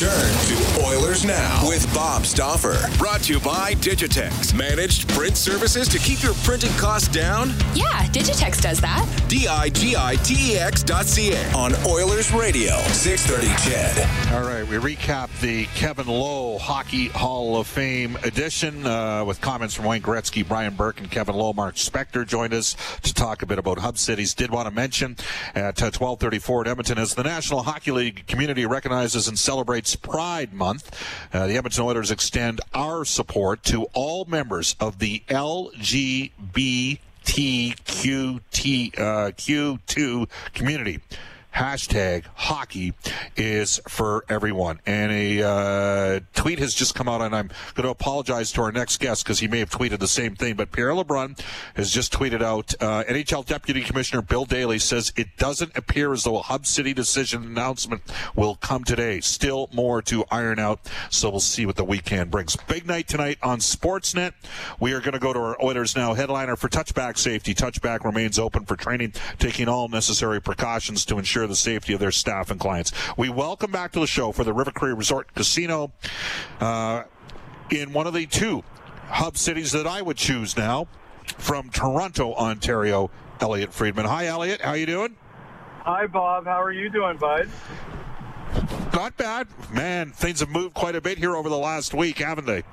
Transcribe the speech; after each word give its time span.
We 0.00 0.06
return 0.06 0.32
to 0.46 0.84
Oilers 0.86 1.24
Now 1.26 1.68
with 1.68 1.92
Bob 1.92 2.24
Stauffer. 2.24 2.78
Brought 2.96 3.22
to 3.24 3.34
you 3.34 3.40
by 3.40 3.74
Digitex. 3.74 4.54
Managed 4.54 5.08
print 5.10 5.36
services 5.36 5.88
to 5.88 5.98
keep 5.98 6.22
your 6.22 6.32
printing 6.42 6.72
costs 6.78 7.08
down? 7.08 7.50
Yeah, 7.74 8.06
Digitex 8.06 8.62
does 8.62 8.80
that. 8.80 9.06
D-I-G-I-T-E-X 9.28 10.82
dot 10.84 11.04
C-A 11.04 11.52
on 11.52 11.74
Oilers 11.86 12.32
Radio, 12.32 12.76
630 12.92 13.48
CHED. 13.68 14.32
All 14.32 14.42
right, 14.42 14.66
we 14.66 14.76
recap 14.76 15.28
the 15.40 15.66
Kevin 15.74 16.06
Lowe 16.06 16.56
Hockey 16.56 17.08
Hall 17.08 17.58
of 17.58 17.66
Fame 17.66 18.16
edition 18.22 18.86
uh, 18.86 19.24
with 19.24 19.40
comments 19.42 19.74
from 19.74 19.84
Wayne 19.84 20.02
Gretzky, 20.02 20.46
Brian 20.46 20.74
Burke, 20.74 21.00
and 21.00 21.10
Kevin 21.10 21.34
Lowe. 21.34 21.52
Mark 21.52 21.74
Spector 21.74 22.26
joined 22.26 22.54
us 22.54 22.74
to 23.02 23.12
talk 23.12 23.42
a 23.42 23.46
bit 23.46 23.58
about 23.58 23.78
Hub 23.78 23.98
Cities. 23.98 24.32
Did 24.34 24.50
want 24.50 24.66
to 24.66 24.74
mention 24.74 25.16
at 25.54 25.82
uh, 25.82 25.92
1234 25.92 26.62
at 26.62 26.68
Edmonton 26.68 26.98
as 26.98 27.14
the 27.14 27.22
National 27.22 27.62
Hockey 27.64 27.90
League 27.90 28.26
community 28.26 28.64
recognizes 28.64 29.28
and 29.28 29.38
celebrates 29.38 29.89
Pride 29.96 30.52
Month. 30.52 30.96
Uh, 31.32 31.46
the 31.46 31.56
Edmonton 31.56 31.84
Oilers 31.84 32.10
extend 32.10 32.60
our 32.74 33.04
support 33.04 33.62
to 33.64 33.84
all 33.92 34.24
members 34.24 34.76
of 34.80 34.98
the 34.98 35.22
LGBT 35.28 36.98
TQT 37.24 38.98
uh, 38.98 39.30
Q2 39.32 40.28
community. 40.52 41.00
Hashtag 41.54 42.24
hockey 42.34 42.94
is 43.36 43.80
for 43.88 44.24
everyone. 44.28 44.80
And 44.86 45.12
a 45.12 45.42
uh, 45.42 46.20
tweet 46.34 46.58
has 46.58 46.74
just 46.74 46.94
come 46.94 47.08
out, 47.08 47.20
and 47.20 47.34
I'm 47.34 47.48
going 47.74 47.84
to 47.84 47.90
apologize 47.90 48.52
to 48.52 48.62
our 48.62 48.72
next 48.72 48.98
guest 48.98 49.24
because 49.24 49.40
he 49.40 49.48
may 49.48 49.58
have 49.58 49.70
tweeted 49.70 49.98
the 49.98 50.08
same 50.08 50.36
thing. 50.36 50.54
But 50.54 50.72
Pierre 50.72 50.90
LeBrun 50.90 51.38
has 51.74 51.90
just 51.90 52.12
tweeted 52.12 52.42
out 52.42 52.74
uh, 52.80 53.04
NHL 53.04 53.44
Deputy 53.46 53.82
Commissioner 53.82 54.22
Bill 54.22 54.44
Daly 54.44 54.78
says 54.78 55.12
it 55.16 55.36
doesn't 55.36 55.76
appear 55.76 56.12
as 56.12 56.24
though 56.24 56.38
a 56.38 56.42
Hub 56.42 56.66
City 56.66 56.94
decision 56.94 57.44
announcement 57.44 58.02
will 58.34 58.54
come 58.56 58.84
today. 58.84 59.20
Still 59.20 59.68
more 59.72 60.02
to 60.02 60.24
iron 60.30 60.58
out, 60.58 60.80
so 61.10 61.30
we'll 61.30 61.40
see 61.40 61.66
what 61.66 61.76
the 61.76 61.84
weekend 61.84 62.30
brings. 62.30 62.56
Big 62.56 62.86
night 62.86 63.08
tonight 63.08 63.38
on 63.42 63.58
Sportsnet. 63.58 64.32
We 64.78 64.92
are 64.92 65.00
going 65.00 65.12
to 65.12 65.18
go 65.18 65.32
to 65.32 65.38
our 65.38 65.62
Oilers 65.62 65.96
Now 65.96 66.14
headliner 66.14 66.56
for 66.56 66.68
touchback 66.68 67.18
safety. 67.18 67.54
Touchback 67.54 68.04
remains 68.04 68.38
open 68.38 68.64
for 68.64 68.76
training, 68.76 69.14
taking 69.38 69.68
all 69.68 69.88
necessary 69.88 70.40
precautions 70.40 71.04
to 71.06 71.18
ensure 71.18 71.39
the 71.46 71.56
safety 71.56 71.92
of 71.92 72.00
their 72.00 72.10
staff 72.10 72.50
and 72.50 72.58
clients. 72.58 72.92
We 73.16 73.28
welcome 73.28 73.70
back 73.70 73.92
to 73.92 74.00
the 74.00 74.06
show 74.06 74.32
for 74.32 74.44
the 74.44 74.52
River 74.52 74.70
Cree 74.70 74.92
Resort 74.92 75.34
Casino 75.34 75.92
uh, 76.60 77.04
in 77.70 77.92
one 77.92 78.06
of 78.06 78.14
the 78.14 78.26
two 78.26 78.62
hub 79.08 79.36
cities 79.36 79.72
that 79.72 79.86
I 79.86 80.02
would 80.02 80.16
choose 80.16 80.56
now 80.56 80.88
from 81.38 81.70
Toronto, 81.70 82.34
Ontario. 82.34 83.10
Elliotte 83.40 83.72
Friedman. 83.72 84.04
Hi, 84.04 84.26
Elliotte. 84.26 84.60
How 84.60 84.74
you 84.74 84.86
doing? 84.86 85.16
Hi, 85.84 86.06
Bob. 86.06 86.44
How 86.44 86.62
are 86.62 86.72
you 86.72 86.90
doing, 86.90 87.16
bud? 87.16 87.48
Not 88.92 89.16
bad. 89.16 89.48
Man, 89.72 90.10
things 90.10 90.40
have 90.40 90.50
moved 90.50 90.74
quite 90.74 90.94
a 90.94 91.00
bit 91.00 91.16
here 91.18 91.34
over 91.36 91.48
the 91.48 91.56
last 91.56 91.94
week, 91.94 92.18
haven't 92.18 92.46
they? 92.46 92.64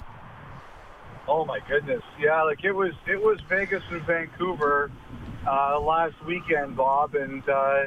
Oh 1.28 1.46
my 1.46 1.60
goodness. 1.68 2.02
Yeah, 2.20 2.44
like 2.44 2.64
it 2.64 2.72
was 2.72 2.94
it 3.06 3.22
was 3.22 3.38
Vegas 3.50 3.84
and 3.92 4.02
Vancouver 4.04 4.92
uh, 5.46 5.80
last 5.80 6.16
weekend, 6.26 6.76
Bob, 6.76 7.16
and 7.16 7.48
uh, 7.48 7.84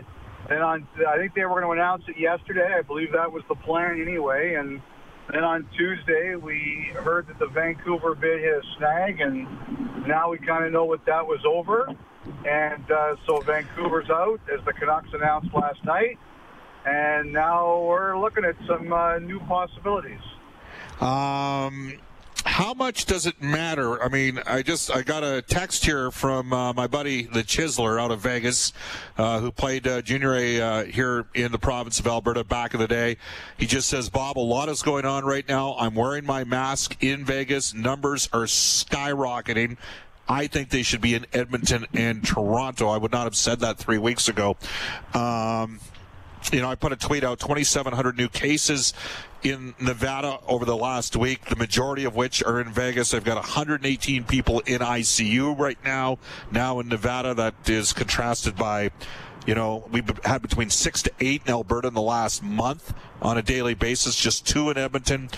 then 0.50 0.62
on 0.62 0.86
I 1.08 1.16
think 1.16 1.34
they 1.34 1.44
were 1.44 1.60
going 1.60 1.76
to 1.76 1.82
announce 1.82 2.02
it 2.08 2.18
yesterday. 2.18 2.74
I 2.76 2.82
believe 2.82 3.12
that 3.12 3.30
was 3.30 3.42
the 3.48 3.54
plan 3.54 4.02
anyway, 4.02 4.54
and 4.54 4.82
then 5.32 5.44
on 5.44 5.66
Tuesday 5.78 6.34
we 6.34 6.90
heard 6.94 7.28
that 7.28 7.38
the 7.38 7.46
Vancouver 7.46 8.14
bid 8.14 8.40
hit 8.40 8.54
a 8.54 8.62
snag, 8.76 9.20
and 9.20 9.46
now 10.06 10.30
we 10.30 10.38
kind 10.38 10.64
of 10.64 10.72
know 10.72 10.84
what 10.84 11.06
that 11.06 11.24
was 11.24 11.40
over. 11.46 11.88
And 12.46 12.90
uh, 12.90 13.16
so 13.26 13.40
Vancouver's 13.40 14.10
out, 14.10 14.40
as 14.52 14.64
the 14.64 14.72
Canucks 14.72 15.08
announced 15.14 15.54
last 15.54 15.82
night, 15.84 16.18
and 16.84 17.32
now 17.32 17.80
we're 17.82 18.18
looking 18.18 18.44
at 18.44 18.56
some 18.66 18.92
uh, 18.92 19.18
new 19.18 19.38
possibilities. 19.40 20.20
Um, 21.00 21.94
how 22.50 22.74
much 22.74 23.04
does 23.06 23.26
it 23.26 23.40
matter? 23.40 24.02
I 24.02 24.08
mean, 24.08 24.40
I 24.44 24.62
just 24.62 24.90
I 24.90 25.02
got 25.02 25.22
a 25.22 25.40
text 25.40 25.84
here 25.84 26.10
from 26.10 26.52
uh, 26.52 26.72
my 26.72 26.88
buddy 26.88 27.22
the 27.22 27.44
Chiseler 27.44 28.00
out 28.00 28.10
of 28.10 28.18
Vegas, 28.20 28.72
uh, 29.16 29.38
who 29.38 29.52
played 29.52 29.86
uh, 29.86 30.02
junior 30.02 30.34
A 30.34 30.60
uh, 30.60 30.84
here 30.84 31.26
in 31.32 31.52
the 31.52 31.58
province 31.58 32.00
of 32.00 32.08
Alberta 32.08 32.42
back 32.42 32.74
in 32.74 32.80
the 32.80 32.88
day. 32.88 33.18
He 33.56 33.66
just 33.66 33.88
says, 33.88 34.10
Bob, 34.10 34.36
a 34.36 34.40
lot 34.40 34.68
is 34.68 34.82
going 34.82 35.04
on 35.04 35.24
right 35.24 35.48
now. 35.48 35.76
I'm 35.78 35.94
wearing 35.94 36.26
my 36.26 36.42
mask 36.42 36.96
in 37.00 37.24
Vegas. 37.24 37.72
Numbers 37.72 38.28
are 38.32 38.46
skyrocketing. 38.46 39.76
I 40.28 40.48
think 40.48 40.70
they 40.70 40.82
should 40.82 41.00
be 41.00 41.14
in 41.14 41.26
Edmonton 41.32 41.86
and 41.94 42.24
Toronto. 42.24 42.88
I 42.88 42.96
would 42.96 43.12
not 43.12 43.24
have 43.24 43.36
said 43.36 43.60
that 43.60 43.78
three 43.78 43.98
weeks 43.98 44.28
ago. 44.28 44.56
Um, 45.14 45.78
you 46.52 46.60
know, 46.60 46.68
I 46.68 46.74
put 46.74 46.92
a 46.92 46.96
tweet 46.96 47.22
out 47.22 47.38
2,700 47.38 48.16
new 48.16 48.28
cases 48.28 48.92
in 49.42 49.74
Nevada 49.80 50.38
over 50.46 50.64
the 50.64 50.76
last 50.76 51.16
week, 51.16 51.46
the 51.46 51.56
majority 51.56 52.04
of 52.04 52.14
which 52.14 52.42
are 52.42 52.60
in 52.60 52.70
Vegas. 52.70 53.14
I've 53.14 53.24
got 53.24 53.36
118 53.36 54.24
people 54.24 54.60
in 54.60 54.80
ICU 54.80 55.58
right 55.58 55.78
now. 55.84 56.18
Now 56.50 56.80
in 56.80 56.88
Nevada, 56.88 57.34
that 57.34 57.68
is 57.68 57.92
contrasted 57.92 58.56
by, 58.56 58.90
you 59.46 59.54
know, 59.54 59.88
we've 59.90 60.08
had 60.24 60.42
between 60.42 60.70
six 60.70 61.02
to 61.02 61.12
eight 61.20 61.42
in 61.46 61.52
Alberta 61.52 61.88
in 61.88 61.94
the 61.94 62.02
last 62.02 62.42
month 62.42 62.92
on 63.22 63.38
a 63.38 63.42
daily 63.42 63.74
basis, 63.74 64.16
just 64.16 64.46
two 64.46 64.70
in 64.70 64.76
Edmonton. 64.76 65.30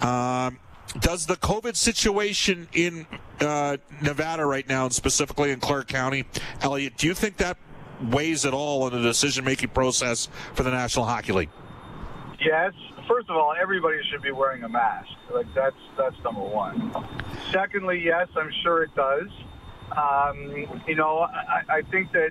Um, 0.00 0.58
does 0.98 1.26
the 1.26 1.36
COVID 1.36 1.76
situation 1.76 2.68
in 2.72 3.06
uh, 3.40 3.76
Nevada 4.02 4.44
right 4.44 4.68
now, 4.68 4.84
and 4.84 4.92
specifically 4.92 5.52
in 5.52 5.60
Clark 5.60 5.88
County, 5.88 6.24
Elliotte, 6.60 6.96
do 6.96 7.06
you 7.06 7.14
think 7.14 7.36
that 7.36 7.56
weighs 8.02 8.44
at 8.44 8.54
all 8.54 8.86
in 8.86 8.92
the 8.94 9.02
decision 9.02 9.44
making 9.44 9.70
process 9.70 10.28
for 10.54 10.62
the 10.62 10.70
National 10.70 11.04
Hockey 11.04 11.32
League? 11.32 11.50
Yes. 12.40 12.72
First 13.06 13.28
of 13.28 13.36
all, 13.36 13.54
everybody 13.60 13.98
should 14.10 14.22
be 14.22 14.30
wearing 14.30 14.62
a 14.62 14.68
mask. 14.68 15.10
Like 15.32 15.52
that's 15.54 15.76
that's 15.98 16.16
number 16.24 16.42
one. 16.42 16.92
Secondly, 17.52 18.02
yes, 18.04 18.28
I'm 18.36 18.50
sure 18.62 18.82
it 18.84 18.94
does. 18.94 19.28
Um, 19.96 20.82
you 20.86 20.94
know, 20.94 21.18
I, 21.18 21.62
I 21.68 21.82
think 21.90 22.12
that 22.12 22.30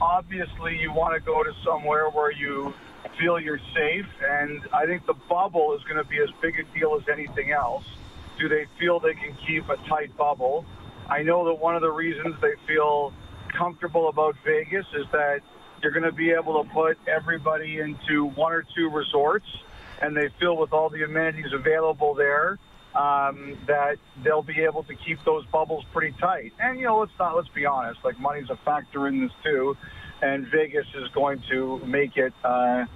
obviously 0.00 0.78
you 0.78 0.92
want 0.92 1.14
to 1.14 1.20
go 1.20 1.42
to 1.44 1.52
somewhere 1.64 2.10
where 2.10 2.32
you 2.32 2.74
feel 3.18 3.38
you're 3.38 3.60
safe, 3.74 4.06
and 4.28 4.60
I 4.72 4.86
think 4.86 5.06
the 5.06 5.14
bubble 5.28 5.74
is 5.74 5.82
going 5.84 5.96
to 5.96 6.04
be 6.04 6.18
as 6.18 6.28
big 6.42 6.58
a 6.58 6.64
deal 6.78 6.98
as 7.00 7.08
anything 7.08 7.52
else. 7.52 7.84
Do 8.38 8.48
they 8.48 8.66
feel 8.78 9.00
they 9.00 9.14
can 9.14 9.36
keep 9.46 9.68
a 9.68 9.76
tight 9.88 10.14
bubble? 10.16 10.66
I 11.08 11.22
know 11.22 11.44
that 11.46 11.54
one 11.54 11.76
of 11.76 11.82
the 11.82 11.90
reasons 11.90 12.34
they 12.42 12.54
feel 12.66 13.12
comfortable 13.56 14.08
about 14.08 14.36
Vegas 14.44 14.86
is 14.94 15.06
that 15.12 15.40
you're 15.82 15.92
going 15.92 16.04
to 16.04 16.12
be 16.12 16.30
able 16.30 16.62
to 16.62 16.70
put 16.70 16.98
everybody 17.06 17.80
into 17.80 18.26
one 18.26 18.52
or 18.52 18.64
two 18.76 18.88
resorts, 18.90 19.46
and 20.00 20.16
they 20.16 20.28
feel 20.40 20.56
with 20.56 20.72
all 20.72 20.88
the 20.88 21.02
amenities 21.02 21.52
available 21.52 22.14
there 22.14 22.58
um, 22.94 23.58
that 23.66 23.96
they'll 24.24 24.42
be 24.42 24.62
able 24.62 24.82
to 24.84 24.94
keep 24.94 25.18
those 25.24 25.44
bubbles 25.46 25.84
pretty 25.92 26.16
tight. 26.18 26.52
And 26.58 26.78
you 26.78 26.86
know, 26.86 26.98
let's 26.98 27.12
not 27.18 27.36
let's 27.36 27.48
be 27.48 27.66
honest, 27.66 28.00
like 28.04 28.18
money's 28.18 28.50
a 28.50 28.56
factor 28.64 29.06
in 29.06 29.20
this 29.20 29.32
too, 29.44 29.76
and 30.22 30.46
Vegas 30.48 30.86
is 30.94 31.08
going 31.14 31.42
to 31.50 31.78
make 31.86 32.16
it. 32.16 32.32
Uh, 32.42 32.86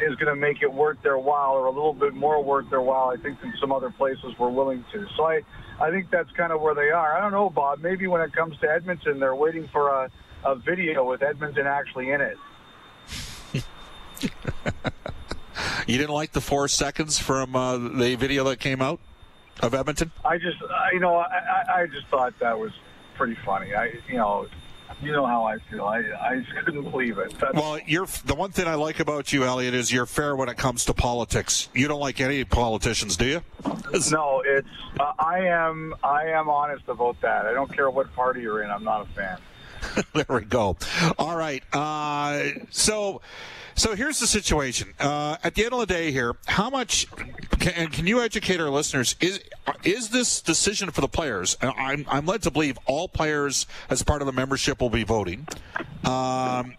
is 0.00 0.14
going 0.16 0.32
to 0.32 0.36
make 0.36 0.62
it 0.62 0.72
worth 0.72 1.02
their 1.02 1.18
while, 1.18 1.52
or 1.52 1.66
a 1.66 1.70
little 1.70 1.92
bit 1.92 2.14
more 2.14 2.42
worth 2.42 2.70
their 2.70 2.80
while. 2.80 3.08
I 3.08 3.16
think 3.16 3.40
than 3.40 3.52
some 3.60 3.72
other 3.72 3.90
places 3.90 4.38
were 4.38 4.50
willing 4.50 4.84
to. 4.92 5.06
So 5.16 5.24
I, 5.24 5.42
I 5.80 5.90
think 5.90 6.10
that's 6.10 6.30
kind 6.32 6.52
of 6.52 6.60
where 6.60 6.74
they 6.74 6.90
are. 6.90 7.16
I 7.16 7.20
don't 7.20 7.32
know, 7.32 7.50
Bob. 7.50 7.80
Maybe 7.80 8.06
when 8.06 8.20
it 8.20 8.32
comes 8.32 8.56
to 8.60 8.70
Edmonton, 8.70 9.18
they're 9.18 9.34
waiting 9.34 9.68
for 9.72 9.88
a, 9.88 10.10
a 10.44 10.54
video 10.54 11.08
with 11.08 11.22
Edmonton 11.22 11.66
actually 11.66 12.10
in 12.10 12.20
it. 12.20 12.38
you 15.86 15.98
didn't 15.98 16.14
like 16.14 16.32
the 16.32 16.40
four 16.40 16.68
seconds 16.68 17.18
from 17.18 17.56
uh, 17.56 17.76
the 17.76 18.14
video 18.14 18.44
that 18.44 18.60
came 18.60 18.80
out 18.80 19.00
of 19.60 19.74
Edmonton? 19.74 20.12
I 20.24 20.38
just, 20.38 20.58
you 20.92 21.00
know, 21.00 21.16
I, 21.16 21.82
I 21.82 21.86
just 21.86 22.06
thought 22.08 22.34
that 22.40 22.58
was 22.58 22.72
pretty 23.16 23.36
funny. 23.44 23.74
I, 23.74 23.92
you 24.08 24.16
know, 24.16 24.46
you 25.02 25.12
know 25.12 25.26
how 25.26 25.44
I 25.44 25.58
feel. 25.58 25.84
I, 25.84 25.98
I 26.20 26.38
just 26.38 26.54
couldn't 26.64 26.90
believe 26.90 27.18
it. 27.18 27.34
That's, 27.38 27.54
well, 27.54 27.78
you're 27.86 28.06
the 28.24 28.34
one 28.34 28.52
thing 28.52 28.66
I 28.66 28.74
like 28.74 29.00
about 29.00 29.32
you, 29.32 29.44
Elliotte, 29.44 29.74
is 29.74 29.92
you're 29.92 30.06
fair 30.06 30.36
when 30.36 30.48
it 30.48 30.56
comes 30.56 30.84
to 30.86 30.94
politics. 30.94 31.68
You 31.74 31.88
don't 31.88 32.00
like 32.00 32.20
any 32.20 32.44
politicians, 32.44 33.16
do 33.16 33.26
you? 33.26 33.42
no, 34.10 34.42
it's. 34.44 34.68
Uh, 34.98 35.12
I 35.18 35.40
am. 35.40 35.94
I 36.02 36.26
am 36.26 36.48
honest 36.48 36.88
about 36.88 37.20
that. 37.20 37.46
I 37.46 37.52
don't 37.52 37.72
care 37.72 37.90
what 37.90 38.12
party 38.14 38.42
you're 38.42 38.62
in. 38.62 38.70
I'm 38.70 38.84
not 38.84 39.02
a 39.02 39.12
fan. 39.12 39.38
there 40.14 40.26
we 40.28 40.42
go. 40.42 40.76
All 41.18 41.36
right. 41.36 41.62
Uh, 41.72 42.50
so. 42.70 43.20
So 43.74 43.94
here's 43.94 44.20
the 44.20 44.26
situation. 44.26 44.92
Uh, 45.00 45.38
at 45.42 45.54
the 45.54 45.64
end 45.64 45.72
of 45.72 45.80
the 45.80 45.86
day, 45.86 46.12
here, 46.12 46.36
how 46.44 46.68
much 46.68 47.06
can, 47.62 47.72
and 47.74 47.92
can 47.92 48.06
you 48.06 48.20
educate 48.20 48.60
our 48.60 48.70
listeners? 48.70 49.16
Is 49.20 49.40
is 49.84 50.10
this 50.10 50.42
decision 50.42 50.90
for 50.90 51.00
the 51.00 51.08
players? 51.08 51.56
I'm 51.62 52.04
I'm 52.08 52.26
led 52.26 52.42
to 52.42 52.50
believe 52.50 52.78
all 52.86 53.08
players, 53.08 53.66
as 53.88 54.02
part 54.02 54.20
of 54.20 54.26
the 54.26 54.32
membership, 54.32 54.80
will 54.80 54.90
be 54.90 55.04
voting. 55.04 55.46
Um, 56.04 56.74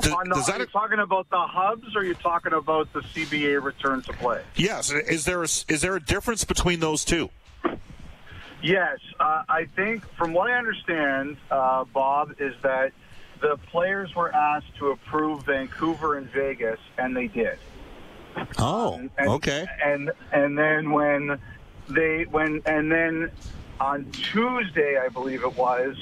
does, 0.00 0.10
no, 0.10 0.34
does 0.34 0.46
that, 0.46 0.56
are 0.56 0.60
you 0.60 0.66
talking 0.66 0.98
about 0.98 1.30
the 1.30 1.40
hubs, 1.40 1.94
or 1.94 2.00
are 2.00 2.04
you 2.04 2.14
talking 2.14 2.52
about 2.52 2.92
the 2.92 3.00
CBA 3.00 3.62
return 3.62 4.02
to 4.02 4.12
play? 4.14 4.42
Yes. 4.56 4.90
Is 4.90 5.24
there 5.24 5.42
a, 5.42 5.44
is 5.44 5.80
there 5.80 5.94
a 5.94 6.00
difference 6.00 6.42
between 6.44 6.80
those 6.80 7.04
two? 7.04 7.30
Yes, 8.60 8.98
uh, 9.20 9.42
I 9.48 9.66
think 9.76 10.08
from 10.16 10.32
what 10.32 10.50
I 10.50 10.54
understand, 10.54 11.36
uh, 11.50 11.84
Bob, 11.84 12.34
is 12.40 12.54
that 12.62 12.92
the 13.40 13.58
players 13.70 14.14
were 14.16 14.34
asked 14.34 14.74
to 14.78 14.90
approve 14.90 15.44
Vancouver 15.44 16.16
and 16.16 16.28
Vegas, 16.30 16.80
and 16.98 17.14
they 17.14 17.28
did. 17.28 17.58
Oh, 18.58 19.08
and, 19.18 19.28
okay. 19.28 19.66
And 19.82 20.10
and 20.32 20.58
then 20.58 20.90
when 20.90 21.38
they 21.88 22.24
when 22.30 22.62
and 22.66 22.90
then 22.90 23.30
on 23.80 24.10
Tuesday, 24.12 24.98
I 24.98 25.08
believe 25.08 25.42
it 25.42 25.56
was, 25.56 25.96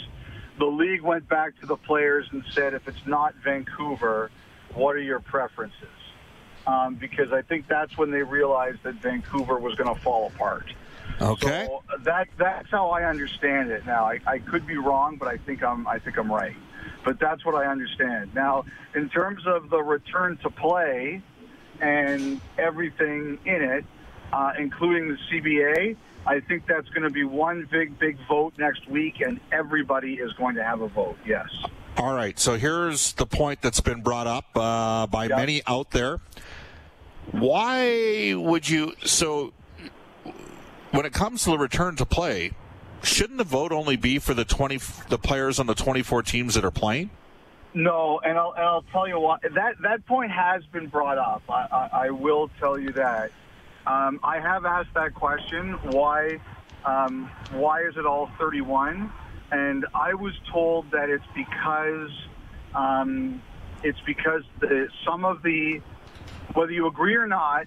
the 0.59 0.67
league 0.67 1.03
went 1.03 1.29
back 1.29 1.59
to 1.61 1.67
the 1.67 1.77
players 1.77 2.29
and 2.33 2.45
said, 2.53 2.75
if 2.75 2.87
it's 2.87 3.07
not 3.07 3.35
Vancouver, 3.43 4.31
what 4.75 4.95
are 4.95 5.01
your 5.01 5.21
preferences? 5.21 5.89
Um, 6.67 6.95
because 6.95 7.33
I 7.33 7.43
think 7.43 7.67
that's 7.67 7.97
when 7.99 8.11
they 8.11 8.23
realized 8.23 8.83
that 8.85 8.95
Vancouver 8.97 9.59
was 9.59 9.75
going 9.75 9.93
to 9.93 10.01
fall 10.01 10.29
apart. 10.29 10.73
Okay. 11.21 11.67
So 11.67 11.83
that 12.05 12.29
that's 12.39 12.71
how 12.71 12.91
I 12.91 13.05
understand 13.05 13.71
it. 13.71 13.85
Now 13.85 14.05
I, 14.05 14.21
I 14.27 14.39
could 14.39 14.67
be 14.67 14.77
wrong, 14.77 15.17
but 15.17 15.29
I 15.29 15.37
think 15.39 15.63
I'm 15.63 15.87
I 15.87 15.99
think 15.99 16.19
I'm 16.19 16.31
right. 16.31 16.57
But 17.05 17.19
that's 17.19 17.45
what 17.45 17.55
I 17.55 17.67
understand. 17.67 18.33
Now, 18.35 18.65
in 18.95 19.09
terms 19.09 19.43
of 19.47 19.71
the 19.71 19.83
return 19.83 20.37
to 20.39 20.51
play 20.51 21.21
and 21.81 22.41
everything 22.59 23.39
in 23.45 23.63
it, 23.63 23.85
uh, 24.33 24.53
including 24.59 25.09
the 25.09 25.19
CBA, 25.31 25.97
I 26.27 26.41
think 26.41 26.67
that's 26.67 26.89
going 26.91 27.03
to 27.03 27.11
be 27.11 27.25
one 27.25 27.67
big, 27.71 27.99
big 27.99 28.17
vote 28.29 28.55
next 28.59 28.89
week, 28.89 29.21
and 29.21 29.41
everybody 29.51 30.15
is 30.15 30.33
going 30.35 30.55
to 30.55 30.65
have 30.65 30.81
a 30.81 30.89
vote. 30.89 31.19
Yes. 31.27 31.49
All 31.97 32.15
right. 32.15 32.39
So 32.39 32.57
here's 32.57 33.13
the 33.15 33.27
point 33.27 33.61
that's 33.61 33.81
been 33.81 34.03
brought 34.03 34.27
up 34.27 34.45
uh, 34.55 35.07
by 35.09 35.27
yep. 35.27 35.39
many 35.39 35.63
out 35.67 35.91
there. 35.91 36.21
Why 37.33 38.35
would 38.35 38.69
you? 38.69 38.95
So 39.05 39.53
when 40.93 41.07
it 41.07 41.13
comes 41.13 41.45
to 41.45 41.51
the 41.51 41.59
return 41.59 41.97
to 41.97 42.07
play, 42.07 42.53
shouldn't 43.03 43.39
the 43.39 43.45
vote 43.45 43.73
only 43.73 43.97
be 43.97 44.19
for 44.19 44.35
the 44.35 44.45
20 44.45 44.79
the 45.09 45.19
players 45.19 45.59
on 45.59 45.67
the 45.67 45.75
24 45.75 46.23
teams 46.23 46.55
that 46.55 46.65
are 46.65 46.71
playing? 46.71 47.11
No, 47.75 48.21
and 48.25 48.39
I'll, 48.39 48.55
and 48.57 48.65
I'll 48.67 48.85
tell 48.93 49.09
you 49.09 49.21
what 49.21 49.43
that 49.43 49.75
that 49.85 50.07
point 50.09 50.33
has 50.33 50.63
been 50.73 50.89
brought 50.89 51.19
up. 51.19 51.43
I, 51.49 51.67
I, 51.73 52.07
I 52.07 52.11
will 52.11 52.51
tell 52.61 52.79
you 52.81 52.93
that. 52.95 53.31
Um, 53.87 54.21
I 54.25 54.41
have 54.41 54.67
asked 54.67 54.91
that 54.97 55.15
question. 55.15 55.79
Why 55.85 56.39
um, 56.87 57.31
why 57.53 57.83
is 57.83 57.95
it 57.99 58.07
all 58.07 58.29
31? 58.41 59.13
And 59.53 59.87
I 59.95 60.15
was 60.15 60.35
told 60.53 60.87
that 60.93 61.11
it's 61.11 61.25
because 61.37 62.11
um, 62.77 63.43
it's 63.85 64.01
because 64.07 64.43
the, 64.61 64.87
some 65.07 65.25
of 65.25 65.43
the 65.45 65.81
whether 66.55 66.73
you 66.73 66.89
agree 66.89 67.17
or 67.17 67.27
not, 67.29 67.67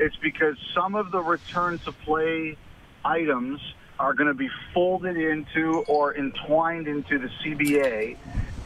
it's 0.00 0.16
because 0.22 0.56
some 0.76 0.94
of 0.96 1.12
the 1.12 1.20
return 1.20 1.80
to 1.86 1.92
play 2.06 2.56
items 3.04 3.60
are 3.98 4.14
going 4.14 4.28
to 4.28 4.34
be 4.34 4.48
folded 4.72 5.16
into 5.16 5.84
or 5.88 6.16
entwined 6.16 6.88
into 6.88 7.18
the 7.18 7.28
CBA, 7.42 8.16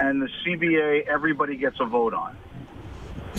and 0.00 0.22
the 0.22 0.28
CBA 0.44 1.06
everybody 1.06 1.56
gets 1.56 1.76
a 1.80 1.86
vote 1.86 2.14
on. 2.14 2.36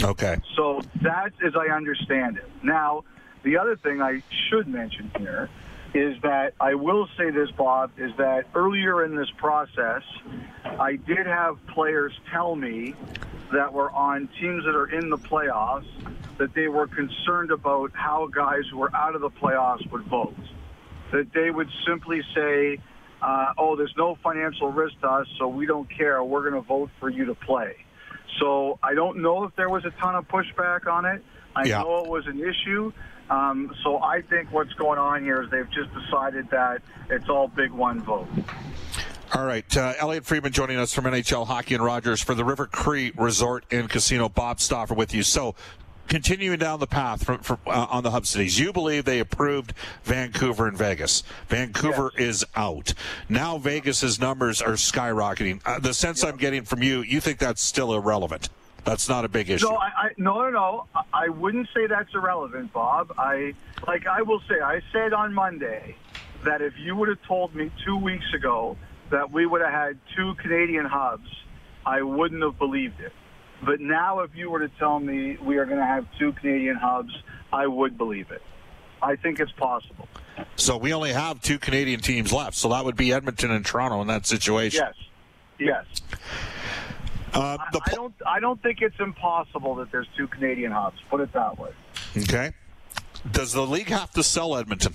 Okay. 0.03 0.37
So 0.55 0.81
that's 1.01 1.35
as 1.45 1.53
I 1.55 1.73
understand 1.73 2.37
it. 2.37 2.49
Now, 2.63 3.03
the 3.43 3.57
other 3.57 3.75
thing 3.75 4.01
I 4.01 4.21
should 4.49 4.67
mention 4.67 5.11
here 5.17 5.49
is 5.93 6.21
that 6.21 6.53
I 6.59 6.75
will 6.75 7.07
say 7.17 7.31
this, 7.31 7.49
Bob, 7.51 7.91
is 7.97 8.11
that 8.17 8.45
earlier 8.53 9.03
in 9.03 9.15
this 9.15 9.29
process, 9.37 10.03
I 10.63 10.97
did 10.97 11.25
have 11.25 11.57
players 11.67 12.13
tell 12.31 12.55
me 12.55 12.93
that 13.53 13.73
were 13.73 13.91
on 13.91 14.27
teams 14.39 14.65
that 14.65 14.75
are 14.75 14.87
in 14.87 15.09
the 15.09 15.17
playoffs 15.17 15.87
that 16.37 16.53
they 16.53 16.67
were 16.67 16.87
concerned 16.87 17.51
about 17.51 17.91
how 17.93 18.27
guys 18.27 18.63
who 18.69 18.77
were 18.77 18.93
out 18.95 19.15
of 19.15 19.21
the 19.21 19.29
playoffs 19.29 19.89
would 19.91 20.03
vote 20.03 20.35
that 21.11 21.31
they 21.33 21.51
would 21.51 21.69
simply 21.87 22.21
say, 22.35 22.79
uh, 23.21 23.53
oh, 23.57 23.75
there's 23.75 23.93
no 23.97 24.17
financial 24.23 24.71
risk 24.71 24.99
to 25.01 25.07
us, 25.07 25.27
so 25.37 25.47
we 25.47 25.65
don't 25.65 25.89
care. 25.89 26.23
We're 26.23 26.49
going 26.49 26.61
to 26.61 26.67
vote 26.67 26.89
for 26.99 27.09
you 27.09 27.25
to 27.25 27.35
play. 27.35 27.75
So 28.39 28.77
I 28.83 28.93
don't 28.93 29.21
know 29.21 29.43
if 29.43 29.55
there 29.55 29.69
was 29.69 29.83
a 29.85 29.91
ton 30.01 30.15
of 30.15 30.27
pushback 30.27 30.87
on 30.87 31.05
it. 31.05 31.23
I 31.55 31.65
yeah. 31.65 31.81
know 31.81 32.03
it 32.03 32.09
was 32.09 32.27
an 32.27 32.39
issue. 32.39 32.91
Um, 33.29 33.73
so 33.83 34.01
I 34.01 34.21
think 34.21 34.51
what's 34.51 34.73
going 34.73 34.99
on 34.99 35.23
here 35.23 35.41
is 35.41 35.49
they've 35.49 35.69
just 35.71 35.89
decided 35.93 36.49
that 36.51 36.81
it's 37.09 37.27
all 37.29 37.47
big 37.47 37.71
one 37.71 38.01
vote. 38.01 38.27
All 39.33 39.43
right, 39.43 39.75
uh, 39.75 39.93
Elliotte 39.99 40.25
Friedman 40.25 40.53
joining 40.53 40.77
us 40.77 40.93
from 40.93 41.03
NHL 41.03 41.45
Hockey 41.47 41.75
and 41.75 41.83
Rogers 41.83 42.21
for 42.21 42.33
the 42.33 42.45
River 42.45 42.65
Cree 42.65 43.11
Resort 43.17 43.65
and 43.71 43.89
Casino. 43.89 44.29
Bob 44.29 44.61
Stauffer 44.61 44.93
with 44.93 45.13
you. 45.13 45.21
So, 45.21 45.53
continuing 46.07 46.59
down 46.59 46.79
the 46.79 46.87
path 46.87 47.23
from, 47.23 47.39
from 47.39 47.59
uh, 47.67 47.87
on 47.89 48.03
the 48.03 48.11
hub 48.11 48.25
cities, 48.25 48.59
you 48.59 48.73
believe 48.73 49.05
they 49.05 49.19
approved 49.19 49.73
Vancouver 50.03 50.67
and 50.67 50.77
Vegas. 50.77 51.23
Vancouver 51.47 52.11
yes. 52.17 52.27
is 52.27 52.45
out. 52.55 52.93
Now 53.29 53.57
Vegas's 53.57 54.19
numbers 54.19 54.61
are 54.61 54.73
skyrocketing. 54.73 55.61
Uh, 55.65 55.79
the 55.79 55.93
sense 55.93 56.23
I'm 56.23 56.37
getting 56.37 56.63
from 56.63 56.81
you, 56.81 57.01
you 57.01 57.21
think 57.21 57.39
that's 57.39 57.61
still 57.61 57.93
irrelevant. 57.93 58.49
That's 58.83 59.09
not 59.09 59.25
a 59.25 59.27
big 59.27 59.49
issue. 59.49 59.65
No, 59.65 59.75
I, 59.75 59.87
I, 59.87 60.09
no, 60.17 60.41
no, 60.43 60.49
no. 60.49 60.87
I 61.13 61.27
wouldn't 61.27 61.67
say 61.75 61.87
that's 61.87 62.13
irrelevant, 62.13 62.71
Bob. 62.71 63.13
I 63.17 63.53
like 63.85 64.07
I 64.07 64.21
will 64.21 64.39
say. 64.47 64.61
I 64.61 64.81
said 64.93 65.11
on 65.11 65.33
Monday 65.33 65.97
that 66.45 66.61
if 66.61 66.73
you 66.79 66.95
would 66.95 67.09
have 67.09 67.21
told 67.23 67.53
me 67.53 67.69
two 67.83 67.97
weeks 67.97 68.33
ago 68.33 68.77
that 69.09 69.29
we 69.31 69.45
would 69.45 69.59
have 69.61 69.73
had 69.73 69.99
two 70.15 70.35
Canadian 70.35 70.85
hubs, 70.85 71.29
I 71.85 72.01
wouldn't 72.01 72.41
have 72.43 72.57
believed 72.57 73.01
it. 73.01 73.11
But 73.63 73.79
now, 73.79 74.19
if 74.19 74.35
you 74.35 74.49
were 74.51 74.59
to 74.59 74.69
tell 74.77 74.99
me 74.99 75.37
we 75.43 75.57
are 75.57 75.65
going 75.65 75.79
to 75.79 75.85
have 75.85 76.05
two 76.19 76.31
Canadian 76.33 76.75
hubs, 76.75 77.11
I 77.51 77.65
would 77.67 77.97
believe 77.97 78.31
it. 78.31 78.41
I 79.01 79.15
think 79.15 79.39
it's 79.39 79.51
possible. 79.51 80.07
So 80.55 80.77
we 80.77 80.93
only 80.93 81.13
have 81.13 81.41
two 81.41 81.57
Canadian 81.59 81.99
teams 81.99 82.31
left. 82.31 82.55
So 82.55 82.69
that 82.69 82.85
would 82.85 82.95
be 82.95 83.13
Edmonton 83.13 83.51
and 83.51 83.65
Toronto 83.65 84.01
in 84.01 84.07
that 84.07 84.25
situation. 84.25 84.83
Yes. 84.85 84.95
Yes. 85.59 86.19
Uh, 87.33 87.57
pl- 87.71 87.81
I 87.85 87.91
don't. 87.91 88.13
I 88.25 88.39
don't 88.39 88.61
think 88.61 88.81
it's 88.81 88.99
impossible 88.99 89.75
that 89.75 89.91
there's 89.91 90.07
two 90.15 90.27
Canadian 90.27 90.71
hubs. 90.71 90.97
Put 91.09 91.21
it 91.21 91.33
that 91.33 91.59
way. 91.59 91.71
Okay. 92.17 92.51
Does 93.31 93.53
the 93.53 93.61
league 93.65 93.89
have 93.89 94.11
to 94.11 94.23
sell 94.23 94.55
Edmonton 94.55 94.93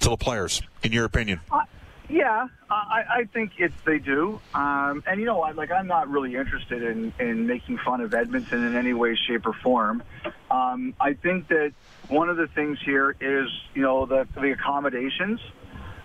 to 0.00 0.08
the 0.08 0.16
players, 0.16 0.62
in 0.82 0.92
your 0.92 1.04
opinion? 1.04 1.40
Uh, 1.50 1.60
yeah, 2.08 2.48
I, 2.70 3.04
I 3.08 3.24
think 3.32 3.52
it's 3.58 3.74
they 3.84 3.98
do. 3.98 4.40
Um, 4.52 5.02
and 5.06 5.20
you 5.20 5.26
know, 5.26 5.42
I, 5.42 5.52
like 5.52 5.70
I'm 5.70 5.86
not 5.86 6.08
really 6.08 6.36
interested 6.36 6.82
in 6.82 7.12
in 7.18 7.46
making 7.46 7.78
fun 7.78 8.00
of 8.00 8.14
Edmonton 8.14 8.64
in 8.64 8.76
any 8.76 8.92
way, 8.92 9.14
shape, 9.14 9.46
or 9.46 9.52
form. 9.52 10.02
Um, 10.50 10.94
I 11.00 11.14
think 11.14 11.48
that 11.48 11.72
one 12.08 12.28
of 12.28 12.36
the 12.36 12.46
things 12.46 12.78
here 12.80 13.16
is 13.20 13.48
you 13.74 13.82
know 13.82 14.06
the 14.06 14.26
the 14.34 14.52
accommodations. 14.52 15.40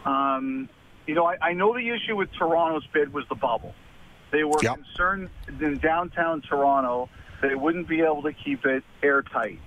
Um, 0.06 0.70
you 1.06 1.15
know, 1.15 1.25
I, 1.25 1.38
I 1.41 1.53
know 1.53 1.74
the 1.74 1.89
issue 1.89 2.15
with 2.15 2.32
Toronto's 2.34 2.86
bid 2.94 3.12
was 3.13 3.27
the 3.27 3.36
bubble. 3.36 3.74
They 4.32 4.44
were 4.44 4.60
yep. 4.62 4.75
concerned 4.75 5.29
in 5.60 5.79
downtown 5.79 6.41
Toronto 6.41 7.10
they 7.41 7.56
wouldn't 7.56 7.88
be 7.88 8.01
able 8.01 8.24
to 8.24 8.34
keep 8.34 8.65
it 8.65 8.84
airtight. 9.01 9.60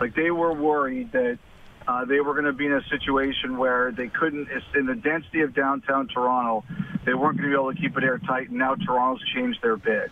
Like 0.00 0.14
they 0.14 0.30
were 0.30 0.52
worried 0.52 1.12
that 1.12 1.38
uh, 1.86 2.04
they 2.04 2.20
were 2.20 2.32
going 2.32 2.46
to 2.46 2.52
be 2.52 2.66
in 2.66 2.72
a 2.72 2.84
situation 2.88 3.58
where 3.58 3.92
they 3.92 4.08
couldn't, 4.08 4.48
in 4.74 4.86
the 4.86 4.94
density 4.94 5.40
of 5.40 5.54
downtown 5.54 6.08
Toronto, 6.08 6.64
they 7.04 7.14
weren't 7.14 7.38
going 7.38 7.50
to 7.50 7.56
be 7.56 7.60
able 7.60 7.72
to 7.72 7.80
keep 7.80 7.96
it 7.96 8.04
airtight, 8.04 8.50
and 8.50 8.58
now 8.58 8.74
Toronto's 8.74 9.22
changed 9.34 9.60
their 9.62 9.76
bid. 9.76 10.10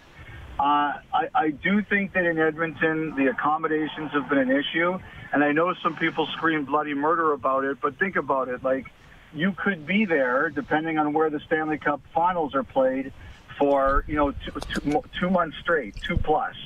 Uh, 0.59 0.99
I, 1.13 1.29
I 1.35 1.51
do 1.51 1.83
think 1.83 2.13
that 2.13 2.25
in 2.25 2.39
Edmonton, 2.39 3.15
the 3.17 3.29
accommodations 3.29 4.11
have 4.13 4.29
been 4.29 4.39
an 4.39 4.51
issue. 4.51 4.99
And 5.33 5.45
I 5.45 5.53
know 5.53 5.73
some 5.81 5.95
people 5.95 6.27
scream 6.37 6.65
bloody 6.65 6.93
murder 6.93 7.33
about 7.33 7.65
it, 7.65 7.81
but 7.81 7.99
think 8.01 8.17
about 8.17 8.49
it. 8.49 8.65
Like, 8.65 8.87
you 9.33 9.53
could 9.53 9.87
be 9.87 10.05
there, 10.05 10.51
depending 10.51 10.99
on 10.99 11.13
where 11.13 11.31
the 11.31 11.39
Stanley 11.47 11.79
Cup 11.79 12.01
finals 12.13 12.53
are 12.55 12.65
played, 12.65 13.13
for, 13.57 14.05
you 14.09 14.17
know, 14.17 14.33
two, 14.33 14.61
two, 14.75 15.03
two 15.21 15.31
months 15.31 15.57
straight, 15.61 15.95
two 16.03 16.17
plus, 16.17 16.57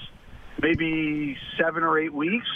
maybe 0.63 1.37
seven 1.59 1.83
or 1.83 1.99
eight 1.99 2.15
weeks. 2.15 2.49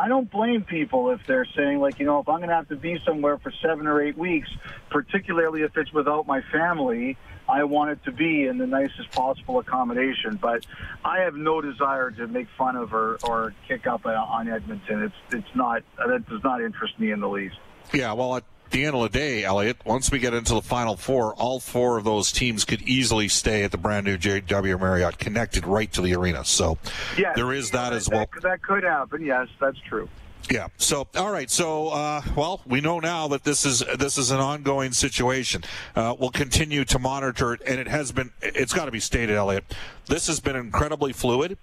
I 0.00 0.08
don't 0.08 0.30
blame 0.30 0.64
people 0.64 1.10
if 1.10 1.20
they're 1.26 1.46
saying, 1.54 1.78
like, 1.78 1.98
you 1.98 2.06
know, 2.06 2.20
if 2.20 2.28
I'm 2.28 2.38
going 2.38 2.48
to 2.48 2.54
have 2.54 2.68
to 2.68 2.76
be 2.76 2.98
somewhere 3.04 3.36
for 3.36 3.52
seven 3.60 3.86
or 3.86 4.00
eight 4.00 4.16
weeks, 4.16 4.48
particularly 4.88 5.60
if 5.60 5.76
it's 5.76 5.92
without 5.92 6.26
my 6.26 6.40
family, 6.50 7.18
I 7.46 7.64
want 7.64 7.90
it 7.90 8.04
to 8.04 8.10
be 8.10 8.46
in 8.46 8.56
the 8.56 8.66
nicest 8.66 9.10
possible 9.10 9.58
accommodation. 9.58 10.38
But 10.40 10.64
I 11.04 11.18
have 11.20 11.34
no 11.34 11.60
desire 11.60 12.10
to 12.12 12.26
make 12.26 12.46
fun 12.56 12.76
of 12.76 12.94
or, 12.94 13.18
or 13.24 13.52
kick 13.68 13.86
up 13.86 14.06
uh, 14.06 14.10
on 14.10 14.48
Edmonton. 14.48 15.02
It's 15.02 15.36
it's 15.36 15.54
not 15.54 15.82
that 15.98 16.26
does 16.30 16.42
not 16.42 16.62
interest 16.62 16.98
me 16.98 17.10
in 17.10 17.20
the 17.20 17.28
least. 17.28 17.56
Yeah, 17.92 18.14
well, 18.14 18.40
the 18.70 18.84
end 18.84 18.94
of 18.94 19.02
the 19.02 19.08
day, 19.08 19.44
Elliotte, 19.44 19.84
once 19.84 20.10
we 20.10 20.18
get 20.18 20.34
into 20.34 20.54
the 20.54 20.62
final 20.62 20.96
four, 20.96 21.34
all 21.34 21.60
four 21.60 21.98
of 21.98 22.04
those 22.04 22.32
teams 22.32 22.64
could 22.64 22.82
easily 22.82 23.28
stay 23.28 23.64
at 23.64 23.70
the 23.70 23.78
brand 23.78 24.06
new 24.06 24.16
JW 24.16 24.78
Marriott, 24.78 25.18
connected 25.18 25.66
right 25.66 25.90
to 25.92 26.00
the 26.00 26.14
arena. 26.14 26.44
So 26.44 26.78
yes, 27.16 27.34
there 27.36 27.52
is 27.52 27.70
that, 27.70 27.90
that 27.90 27.96
as 27.96 28.08
well. 28.08 28.26
That, 28.34 28.42
that 28.42 28.62
could 28.62 28.84
happen. 28.84 29.24
Yes, 29.24 29.48
that's 29.60 29.78
true. 29.78 30.08
Yeah. 30.50 30.68
So, 30.78 31.06
all 31.16 31.30
right. 31.30 31.50
So, 31.50 31.88
uh, 31.88 32.22
well, 32.34 32.60
we 32.66 32.80
know 32.80 32.98
now 32.98 33.28
that 33.28 33.44
this 33.44 33.64
is 33.64 33.84
this 33.98 34.18
is 34.18 34.30
an 34.30 34.40
ongoing 34.40 34.92
situation. 34.92 35.62
Uh, 35.94 36.16
we'll 36.18 36.30
continue 36.30 36.84
to 36.86 36.98
monitor 36.98 37.54
it, 37.54 37.62
and 37.66 37.78
it 37.78 37.86
has 37.86 38.10
been. 38.10 38.32
It's 38.42 38.72
got 38.72 38.86
to 38.86 38.90
be 38.90 39.00
stated, 39.00 39.36
Elliotte. 39.36 39.64
This 40.06 40.26
has 40.26 40.40
been 40.40 40.56
incredibly 40.56 41.12
fluid, 41.12 41.56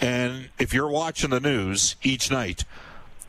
and 0.00 0.50
if 0.58 0.74
you're 0.74 0.90
watching 0.90 1.30
the 1.30 1.40
news 1.40 1.96
each 2.02 2.30
night, 2.30 2.64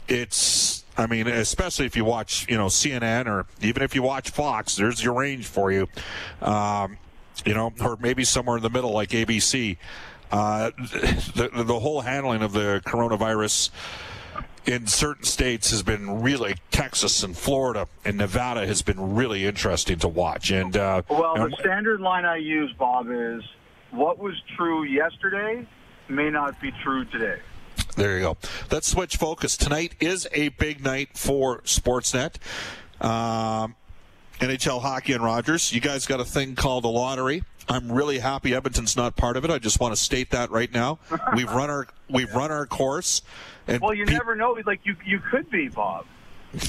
it's. 0.08 0.79
I 1.00 1.08
mean, 1.08 1.28
especially 1.28 1.86
if 1.86 1.96
you 1.96 2.04
watch, 2.04 2.46
you 2.50 2.58
know, 2.58 2.66
CNN 2.66 3.28
or 3.28 3.46
even 3.62 3.82
if 3.84 3.96
you 3.96 4.04
watch 4.04 4.32
Fox, 4.32 4.76
there's 4.76 5.02
your 5.02 5.14
range 5.14 5.48
for 5.48 5.72
you. 5.72 5.88
Um, 6.42 6.98
you 7.46 7.54
know, 7.54 7.72
or 7.80 7.98
maybe 8.02 8.26
somewhere 8.26 8.58
in 8.58 8.64
the 8.64 8.70
middle 8.70 8.92
like 8.92 9.10
ABC. 9.10 9.78
Uh, 10.30 10.72
the, 11.36 11.64
the 11.64 11.80
whole 11.80 12.02
handling 12.02 12.42
of 12.42 12.52
the 12.52 12.82
coronavirus 12.86 13.70
in 14.66 14.88
certain 14.88 15.24
states 15.24 15.72
has 15.72 15.82
been 15.82 16.22
really 16.22 16.56
Texas 16.70 17.24
and 17.24 17.36
Florida 17.36 17.88
and 18.04 18.18
Nevada 18.18 18.68
has 18.68 18.82
been 18.82 19.16
really 19.16 19.46
interesting 19.46 19.98
to 20.00 20.08
watch. 20.10 20.52
And 20.52 20.76
uh, 20.76 21.04
well, 21.08 21.36
the 21.36 21.56
standard 21.62 22.02
line 22.02 22.26
I 22.26 22.36
use, 22.36 22.74
Bob, 22.74 23.08
is 23.10 23.42
what 23.92 24.20
was 24.20 24.36
true 24.58 24.84
yesterday 24.84 25.66
may 26.10 26.30
not 26.30 26.60
be 26.60 26.72
true 26.84 27.06
today. 27.06 27.40
There 27.96 28.18
you 28.18 28.24
go. 28.24 28.38
Let's 28.72 28.88
switch 28.88 29.18
focus. 29.18 29.58
Tonight 29.58 29.96
is 30.00 30.28
a 30.34 30.50
big 30.50 30.84
night 30.84 31.18
for 31.18 31.62
Sportsnet. 31.62 32.36
Um, 33.02 33.76
NHL 34.40 34.82
hockey 34.82 35.14
and 35.14 35.24
Rogers. 35.24 35.74
You 35.74 35.82
guys 35.82 36.06
got 36.06 36.20
a 36.20 36.26
thing 36.26 36.56
called 36.56 36.86
a 36.86 36.90
lottery. 36.90 37.44
I'm 37.68 37.92
really 37.92 38.20
happy 38.20 38.56
Edmonton's 38.56 38.98
not 38.98 39.16
part 39.16 39.38
of 39.38 39.46
it. 39.46 39.52
I 39.52 39.60
just 39.60 39.80
want 39.80 39.94
to 39.94 40.02
state 40.02 40.32
that 40.32 40.50
right 40.50 40.72
now. 40.72 40.98
We've 41.36 41.52
run 41.52 41.70
our 41.70 41.88
we've 42.10 42.34
run 42.34 42.52
our 42.52 42.66
course. 42.66 43.22
Well, 43.68 43.94
you 43.94 44.06
pe- 44.06 44.14
never 44.14 44.36
know. 44.36 44.58
Like 44.66 44.80
you 44.86 44.96
you 45.06 45.20
could 45.20 45.50
be 45.52 45.68
Bob. 45.68 46.06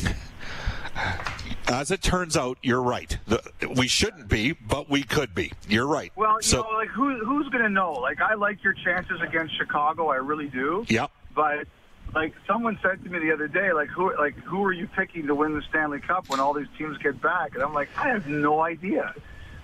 As 1.71 1.91
it 1.93 2.03
turns 2.03 2.37
out, 2.37 2.59
you're 2.63 2.83
right. 2.83 3.17
The, 3.27 3.41
we 3.77 3.87
shouldn't 3.87 4.29
be, 4.29 4.53
but 4.53 4.91
we 4.91 5.05
could 5.05 5.35
be. 5.35 5.53
You're 5.69 5.87
right. 5.87 6.11
Well, 6.17 6.37
you 6.37 6.43
so, 6.43 6.63
know, 6.63 6.69
like 6.71 6.89
who 6.89 7.25
who's 7.25 7.49
going 7.49 7.63
to 7.63 7.71
know? 7.71 7.93
Like 7.93 8.21
I 8.21 8.35
like 8.35 8.65
your 8.65 8.73
chances 8.73 9.21
against 9.21 9.57
Chicago. 9.57 10.09
I 10.09 10.17
really 10.17 10.49
do. 10.49 10.85
Yep. 10.89 11.11
But 11.35 11.69
like 12.13 12.35
someone 12.47 12.77
said 12.83 13.05
to 13.05 13.09
me 13.09 13.21
the 13.21 13.33
other 13.33 13.47
day, 13.47 13.73
like 13.73 13.89
who 13.89 14.17
like 14.19 14.35
who 14.39 14.65
are 14.65 14.73
you 14.73 14.89
picking 14.89 15.29
to 15.29 15.35
win 15.35 15.55
the 15.55 15.63
Stanley 15.71 16.01
Cup 16.01 16.29
when 16.29 16.41
all 16.41 16.53
these 16.53 16.67
teams 16.77 16.99
get 16.99 17.23
back? 17.23 17.55
And 17.55 17.63
I'm 17.63 17.73
like, 17.73 17.89
I 17.97 18.09
have 18.09 18.27
no 18.27 18.61
idea. 18.61 19.15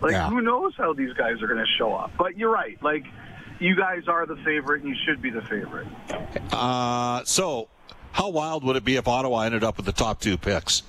Like, 0.01 0.13
yeah. 0.13 0.29
who 0.29 0.43
knows 0.43 0.75
how 0.77 0.93
these 0.93 1.13
guys 1.15 1.41
are 1.43 1.47
going 1.47 1.59
to 1.59 1.73
show 1.79 1.93
up? 1.95 2.13
But 2.19 2.37
you're 2.37 2.51
right. 2.51 2.81
Like, 2.83 3.05
you 3.59 3.75
guys 3.75 4.09
are 4.09 4.27
the 4.27 4.37
favorite, 4.37 4.83
and 4.83 4.91
you 4.91 4.97
should 5.07 5.23
be 5.23 5.31
the 5.31 5.43
favorite. 5.43 5.87
Uh, 6.53 7.25
so, 7.25 7.69
how 8.13 8.29
wild 8.29 8.63
would 8.65 8.77
it 8.77 8.85
be 8.85 8.97
if 8.97 9.09
Ottawa 9.09 9.41
ended 9.41 9.65
up 9.65 9.79
with 9.79 9.87
the 9.87 9.93
top 9.93 10.21
two 10.21 10.37
picks? 10.37 10.83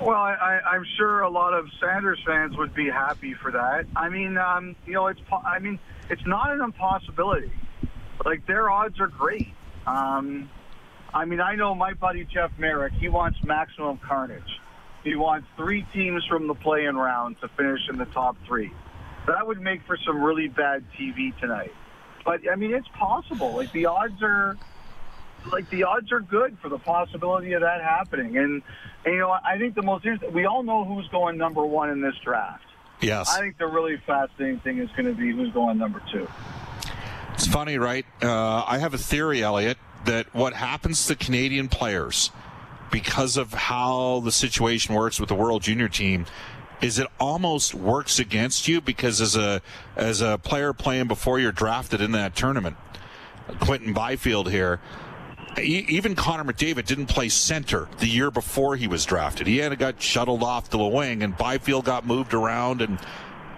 Well, 0.00 0.16
I, 0.16 0.60
am 0.74 0.84
sure 0.96 1.22
a 1.22 1.30
lot 1.30 1.54
of 1.54 1.66
Senators 1.80 2.20
fans 2.24 2.56
would 2.56 2.72
be 2.72 2.88
happy 2.88 3.34
for 3.34 3.50
that. 3.50 3.84
I 3.96 4.08
mean, 4.08 4.38
um, 4.38 4.76
you 4.86 4.92
know, 4.92 5.08
it's 5.08 5.20
I 5.44 5.58
mean, 5.58 5.80
it's 6.08 6.24
not 6.24 6.52
an 6.52 6.60
impossibility. 6.60 7.50
Like 8.24 8.46
their 8.46 8.70
odds 8.70 9.00
are 9.00 9.08
great. 9.08 9.48
Um, 9.86 10.50
I 11.12 11.24
mean, 11.24 11.40
I 11.40 11.56
know 11.56 11.74
my 11.74 11.94
buddy 11.94 12.24
Jeff 12.24 12.52
Marek. 12.58 12.92
He 12.92 13.08
wants 13.08 13.38
maximum 13.42 13.98
carnage. 13.98 14.60
He 15.02 15.16
wants 15.16 15.48
three 15.56 15.84
teams 15.92 16.24
from 16.26 16.46
the 16.46 16.54
play-in 16.54 16.96
round 16.96 17.40
to 17.40 17.48
finish 17.56 17.80
in 17.88 17.98
the 17.98 18.04
top 18.06 18.36
three. 18.46 18.70
That 19.26 19.46
would 19.46 19.60
make 19.60 19.84
for 19.84 19.96
some 20.06 20.22
really 20.22 20.48
bad 20.48 20.84
TV 20.98 21.36
tonight. 21.40 21.72
But 22.24 22.40
I 22.50 22.54
mean, 22.54 22.72
it's 22.72 22.88
possible. 22.88 23.52
Like 23.52 23.72
the 23.72 23.86
odds 23.86 24.22
are, 24.22 24.56
like 25.52 25.68
the 25.70 25.84
odds 25.84 26.12
are 26.12 26.20
good 26.20 26.58
for 26.60 26.68
the 26.68 26.78
possibility 26.78 27.52
of 27.52 27.62
that 27.62 27.82
happening. 27.82 28.36
And, 28.36 28.62
and 29.04 29.14
you 29.14 29.20
know, 29.20 29.30
I 29.30 29.58
think 29.58 29.74
the 29.74 29.82
most 29.82 30.06
we 30.32 30.46
all 30.46 30.62
know 30.62 30.84
who's 30.84 31.08
going 31.08 31.38
number 31.38 31.64
one 31.64 31.90
in 31.90 32.00
this 32.00 32.14
draft. 32.24 32.64
Yes. 33.00 33.34
I 33.34 33.40
think 33.40 33.58
the 33.58 33.66
really 33.66 33.96
fascinating 34.06 34.58
thing 34.60 34.78
is 34.78 34.90
going 34.90 35.06
to 35.06 35.14
be 35.14 35.30
who's 35.30 35.52
going 35.52 35.78
number 35.78 36.02
two. 36.10 36.28
It's 37.34 37.46
funny, 37.46 37.78
right? 37.78 38.04
Uh, 38.20 38.64
I 38.66 38.78
have 38.78 38.94
a 38.94 38.98
theory, 38.98 39.42
Elliotte, 39.44 39.78
that 40.04 40.34
what 40.34 40.54
happens 40.54 41.06
to 41.06 41.14
Canadian 41.14 41.68
players 41.68 42.32
because 42.90 43.36
of 43.36 43.52
how 43.52 44.20
the 44.20 44.32
situation 44.32 44.94
works 44.94 45.20
with 45.20 45.28
the 45.28 45.34
World 45.34 45.62
Junior 45.62 45.88
team 45.88 46.26
is 46.80 46.98
it 46.98 47.06
almost 47.18 47.74
works 47.74 48.18
against 48.18 48.68
you 48.68 48.80
because 48.80 49.20
as 49.20 49.36
a 49.36 49.60
as 49.96 50.20
a 50.20 50.38
player 50.38 50.72
playing 50.72 51.08
before 51.08 51.38
you're 51.38 51.52
drafted 51.52 52.00
in 52.00 52.12
that 52.12 52.36
tournament, 52.36 52.76
Quinton 53.60 53.92
Byfield 53.92 54.50
here, 54.50 54.80
even 55.60 56.14
Connor 56.14 56.44
McDavid 56.44 56.86
didn't 56.86 57.06
play 57.06 57.28
center 57.28 57.88
the 57.98 58.06
year 58.06 58.30
before 58.30 58.76
he 58.76 58.86
was 58.86 59.04
drafted. 59.04 59.46
He 59.46 59.58
had 59.58 59.78
got 59.78 60.00
shuttled 60.00 60.42
off 60.42 60.70
to 60.70 60.76
the 60.76 60.86
wing, 60.86 61.22
and 61.22 61.36
Byfield 61.36 61.84
got 61.84 62.06
moved 62.06 62.34
around, 62.34 62.82
and 62.82 62.98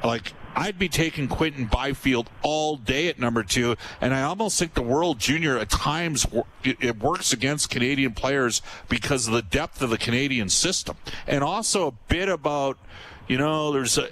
like 0.05 0.33
I'd 0.57 0.79
be 0.79 0.89
taking 0.89 1.29
Quinton 1.29 1.67
Byfield 1.67 2.29
all 2.43 2.77
day 2.77 3.09
at 3.09 3.19
number 3.19 3.43
two, 3.43 3.77
and 4.01 4.13
I 4.13 4.23
almost 4.23 4.59
think 4.59 4.75
the 4.75 4.83
World 4.83 5.19
Junior 5.19 5.59
at 5.59 5.71
times 5.71 6.27
it 6.65 6.99
works 6.99 7.33
against 7.33 7.71
Canadian 7.71 8.13
players 8.13 8.61
because 8.89 9.29
of 9.29 9.35
the 9.35 9.43
depth 9.43 9.81
of 9.81 9.91
the 9.91 9.99
Canadian 9.99 10.49
system, 10.49 10.97
and 11.27 11.45
also 11.45 11.89
a 11.89 11.93
bit 12.09 12.29
about 12.29 12.79
you 13.31 13.39
know, 13.39 13.71
there's 13.71 13.97
a, 13.97 14.09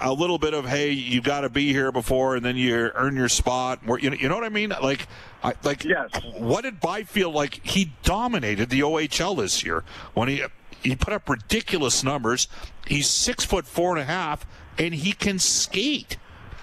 a 0.00 0.12
little 0.12 0.36
bit 0.36 0.52
of 0.52 0.66
hey, 0.66 0.90
you 0.90 1.20
got 1.20 1.42
to 1.42 1.48
be 1.48 1.72
here 1.72 1.92
before, 1.92 2.34
and 2.34 2.44
then 2.44 2.56
you 2.56 2.90
earn 2.92 3.14
your 3.14 3.28
spot. 3.28 3.78
You 4.02 4.10
know, 4.10 4.16
you 4.16 4.28
know 4.28 4.34
what 4.34 4.42
I 4.42 4.48
mean? 4.48 4.70
Like, 4.82 5.06
I, 5.44 5.54
like, 5.62 5.84
yes. 5.84 6.10
What 6.36 6.62
did 6.62 6.80
Byfield 6.80 7.32
like? 7.32 7.64
He 7.64 7.92
dominated 8.02 8.68
the 8.68 8.80
OHL 8.80 9.36
this 9.36 9.62
year 9.62 9.84
when 10.14 10.26
he 10.26 10.42
he 10.82 10.96
put 10.96 11.12
up 11.12 11.28
ridiculous 11.28 12.02
numbers. 12.02 12.48
He's 12.88 13.06
six 13.06 13.44
foot 13.44 13.64
four 13.64 13.92
and 13.92 14.00
a 14.00 14.04
half 14.04 14.44
and 14.76 14.92
he 14.92 15.12
can 15.12 15.38
skate. 15.38 16.16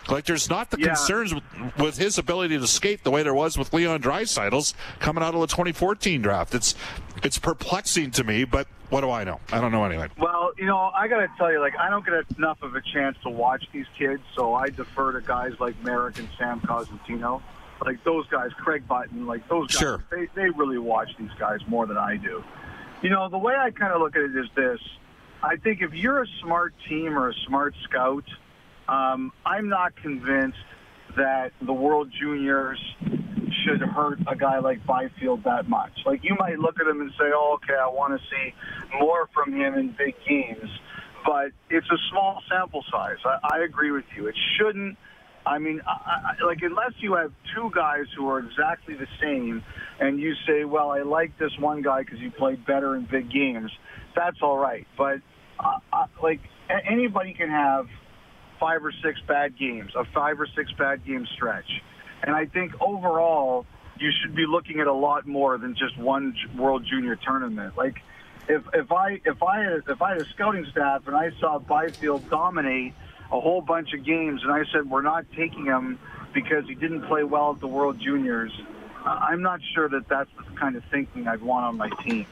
Like 0.09 0.25
there's 0.25 0.49
not 0.49 0.71
the 0.71 0.79
yeah. 0.79 0.87
concerns 0.87 1.33
with, 1.33 1.43
with, 1.79 1.97
his 1.97 2.17
ability 2.17 2.57
to 2.59 2.67
skate 2.67 3.03
the 3.03 3.11
way 3.11 3.23
there 3.23 3.33
was 3.33 3.57
with 3.57 3.73
Leon 3.73 4.01
Draisaitl's 4.01 4.75
coming 4.99 5.23
out 5.23 5.33
of 5.33 5.41
the 5.41 5.47
2014 5.47 6.21
draft. 6.21 6.53
It's 6.53 6.75
it's 7.23 7.39
perplexing 7.39 8.11
to 8.11 8.23
me, 8.23 8.43
but 8.43 8.67
what 8.89 9.01
do 9.01 9.09
I 9.09 9.23
know? 9.23 9.39
I 9.51 9.59
don't 9.59 9.71
know 9.71 9.85
anything. 9.85 10.09
Well, 10.17 10.51
you 10.57 10.65
know, 10.65 10.91
I 10.95 11.07
got 11.07 11.19
to 11.19 11.29
tell 11.37 11.51
you, 11.51 11.59
like 11.59 11.77
I 11.77 11.89
don't 11.89 12.05
get 12.05 12.13
enough 12.37 12.61
of 12.61 12.75
a 12.75 12.81
chance 12.81 13.17
to 13.23 13.29
watch 13.29 13.65
these 13.71 13.87
kids, 13.97 14.21
so 14.35 14.53
I 14.53 14.69
defer 14.69 15.13
to 15.13 15.21
guys 15.21 15.53
like 15.59 15.81
Marek 15.83 16.19
and 16.19 16.29
Sam 16.37 16.61
Cosentino. 16.61 17.41
Like 17.83 18.03
those 18.03 18.25
guys, 18.27 18.51
Craig 18.53 18.87
Button, 18.87 19.25
like 19.25 19.47
those 19.49 19.67
guys, 19.67 19.79
sure. 19.79 20.03
they, 20.09 20.27
they 20.33 20.49
really 20.49 20.77
watch 20.77 21.09
these 21.19 21.33
guys 21.37 21.59
more 21.67 21.85
than 21.85 21.97
I 21.97 22.15
do. 22.15 22.43
You 23.01 23.09
know, 23.09 23.27
the 23.27 23.37
way 23.37 23.53
I 23.53 23.71
kind 23.71 23.91
of 23.91 24.01
look 24.01 24.15
at 24.15 24.21
it 24.21 24.35
is 24.35 24.47
this 24.55 24.79
I 25.45 25.57
think 25.57 25.81
if 25.81 25.93
you're 25.93 26.23
a 26.23 26.27
smart 26.41 26.73
team 26.89 27.17
or 27.17 27.29
a 27.29 27.33
smart 27.45 27.75
scout, 27.83 28.25
um, 28.87 29.31
I'm 29.45 29.69
not 29.69 29.95
convinced 29.95 30.57
that 31.15 31.53
the 31.61 31.73
World 31.73 32.11
Juniors 32.19 32.79
should 33.65 33.81
hurt 33.81 34.19
a 34.27 34.35
guy 34.35 34.59
like 34.59 34.85
Byfield 34.85 35.43
that 35.43 35.67
much. 35.67 35.91
Like 36.05 36.21
you 36.23 36.35
might 36.39 36.59
look 36.59 36.75
at 36.79 36.87
him 36.87 37.01
and 37.01 37.11
say, 37.11 37.25
"Oh, 37.33 37.57
okay, 37.63 37.77
I 37.79 37.87
want 37.87 38.19
to 38.19 38.27
see 38.29 38.53
more 38.99 39.27
from 39.33 39.53
him 39.53 39.75
in 39.75 39.95
big 39.97 40.15
games," 40.27 40.69
but 41.25 41.51
it's 41.69 41.87
a 41.91 41.97
small 42.11 42.41
sample 42.49 42.83
size. 42.91 43.17
I, 43.25 43.57
I 43.57 43.63
agree 43.63 43.91
with 43.91 44.05
you. 44.15 44.27
It 44.27 44.35
shouldn't. 44.57 44.97
I 45.45 45.59
mean, 45.59 45.81
I, 45.85 45.91
I, 46.41 46.45
like 46.45 46.59
unless 46.61 46.93
you 46.97 47.15
have 47.15 47.31
two 47.55 47.69
guys 47.73 48.05
who 48.17 48.27
are 48.29 48.39
exactly 48.39 48.95
the 48.95 49.07
same, 49.21 49.63
and 49.99 50.19
you 50.19 50.33
say, 50.47 50.65
"Well, 50.65 50.91
I 50.91 51.01
like 51.01 51.37
this 51.37 51.51
one 51.59 51.81
guy 51.81 52.01
because 52.01 52.19
he 52.19 52.29
played 52.29 52.65
better 52.65 52.95
in 52.95 53.07
big 53.09 53.31
games," 53.31 53.71
that's 54.15 54.37
all 54.41 54.57
right. 54.57 54.87
But 54.97 55.17
uh, 55.59 55.79
uh, 55.93 56.07
like 56.21 56.39
anybody 56.89 57.33
can 57.33 57.49
have 57.49 57.85
five 58.59 58.83
or 58.83 58.93
six 59.03 59.19
bad 59.27 59.57
games, 59.57 59.91
a 59.95 60.03
five 60.13 60.39
or 60.39 60.47
six 60.55 60.71
bad 60.77 61.05
game 61.05 61.27
stretch. 61.35 61.69
And 62.25 62.35
I 62.35 62.45
think 62.45 62.73
overall, 62.81 63.65
you 63.97 64.11
should 64.21 64.35
be 64.35 64.45
looking 64.45 64.81
at 64.81 64.87
a 64.87 64.93
lot 64.93 65.25
more 65.25 65.57
than 65.57 65.75
just 65.75 65.97
one 65.97 66.35
World 66.57 66.85
Junior 66.85 67.15
tournament. 67.15 67.77
Like, 67.77 68.01
if 68.49 68.63
if 68.73 68.91
I 68.91 69.21
if 69.23 69.41
I 69.41 69.61
if 69.87 70.01
I 70.01 70.09
had 70.09 70.21
a 70.21 70.25
scouting 70.25 70.65
staff 70.71 71.07
and 71.07 71.15
I 71.15 71.31
saw 71.39 71.59
Byfield 71.59 72.29
dominate 72.29 72.93
a 73.31 73.39
whole 73.39 73.61
bunch 73.61 73.93
of 73.93 74.03
games, 74.03 74.41
and 74.43 74.51
I 74.51 74.65
said 74.73 74.89
we're 74.89 75.01
not 75.01 75.25
taking 75.35 75.65
him 75.65 75.99
because 76.33 76.65
he 76.67 76.75
didn't 76.75 77.03
play 77.03 77.23
well 77.23 77.53
at 77.53 77.61
the 77.61 77.67
World 77.67 77.99
Juniors. 77.99 78.51
I'm 79.05 79.43
not 79.43 79.59
sure 79.75 79.87
that 79.89 80.07
that's 80.07 80.29
the 80.35 80.43
kind 80.55 80.75
of 80.75 80.83
thinking 80.85 81.27
I'd 81.27 81.41
want 81.41 81.65
on 81.65 81.77
my 81.77 81.89
team. 82.03 82.25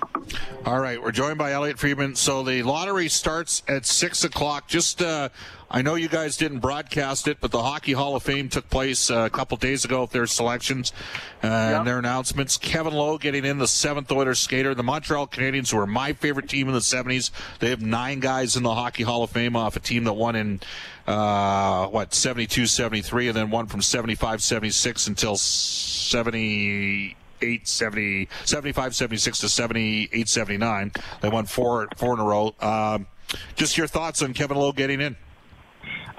All 0.66 0.80
right, 0.80 1.02
we're 1.02 1.12
joined 1.12 1.38
by 1.38 1.52
Elliotte 1.52 1.78
Friedman. 1.78 2.16
So 2.16 2.42
the 2.42 2.64
lottery 2.64 3.10
starts 3.10 3.62
at 3.68 3.86
six 3.86 4.24
o'clock. 4.24 4.68
Just, 4.68 5.02
uh, 5.02 5.30
I 5.76 5.82
know 5.82 5.96
you 5.96 6.08
guys 6.08 6.38
didn't 6.38 6.60
broadcast 6.60 7.28
it, 7.28 7.40
but 7.42 7.50
the 7.50 7.64
Hockey 7.64 7.94
Hall 7.94 8.16
of 8.16 8.22
Fame 8.22 8.48
took 8.48 8.70
place 8.70 9.10
uh, 9.10 9.22
a 9.22 9.30
couple 9.32 9.58
days 9.58 9.84
ago 9.84 10.02
with 10.02 10.12
their 10.12 10.28
selections 10.28 10.94
uh, 11.42 11.48
yep. 11.48 11.80
and 11.80 11.88
their 11.88 11.98
announcements. 11.98 12.58
Kevin 12.58 12.94
Lowe 12.94 13.18
getting 13.18 13.44
in 13.44 13.58
the 13.58 13.68
seventh 13.68 14.12
Oilers 14.12 14.40
skater. 14.40 14.76
The 14.76 14.84
Montreal 14.84 15.26
Canadiens, 15.26 15.72
who 15.72 15.78
were 15.78 15.88
my 15.88 16.14
favorite 16.14 16.48
team 16.48 16.68
in 16.68 16.76
the 16.76 16.80
'70s, 16.80 17.32
they 17.58 17.72
have 17.72 17.82
nine 17.82 18.20
guys 18.20 18.56
in 18.56 18.62
the 18.62 18.76
Hockey 18.76 19.02
Hall 19.02 19.24
of 19.24 19.32
Fame 19.32 19.56
off 19.56 19.76
a 19.76 19.80
team 19.80 20.04
that 20.04 20.14
won 20.14 20.36
in 20.36 20.60
uh, 21.08 21.88
what 21.88 22.14
72, 22.14 22.68
73, 22.68 23.30
and 23.30 23.36
then 23.36 23.50
one 23.50 23.66
from 23.66 23.82
75, 23.82 24.44
76 24.44 25.08
until 25.08 25.38
78, 25.38 27.68
70, 27.68 28.30
75, 28.46 28.96
76 28.96 29.40
to 29.40 29.50
78, 29.50 30.30
79. 30.30 30.92
They 31.22 31.30
won 31.30 31.48
four 31.48 31.88
four 31.98 32.14
in 32.14 32.20
a 32.20 32.24
row. 32.24 32.54
Um, 32.60 33.08
just 33.56 33.76
your 33.76 33.88
thoughts 33.88 34.22
on 34.22 34.36
Kevin 34.36 34.58
Lowe 34.58 34.72
getting 34.72 35.02
in? 35.02 35.16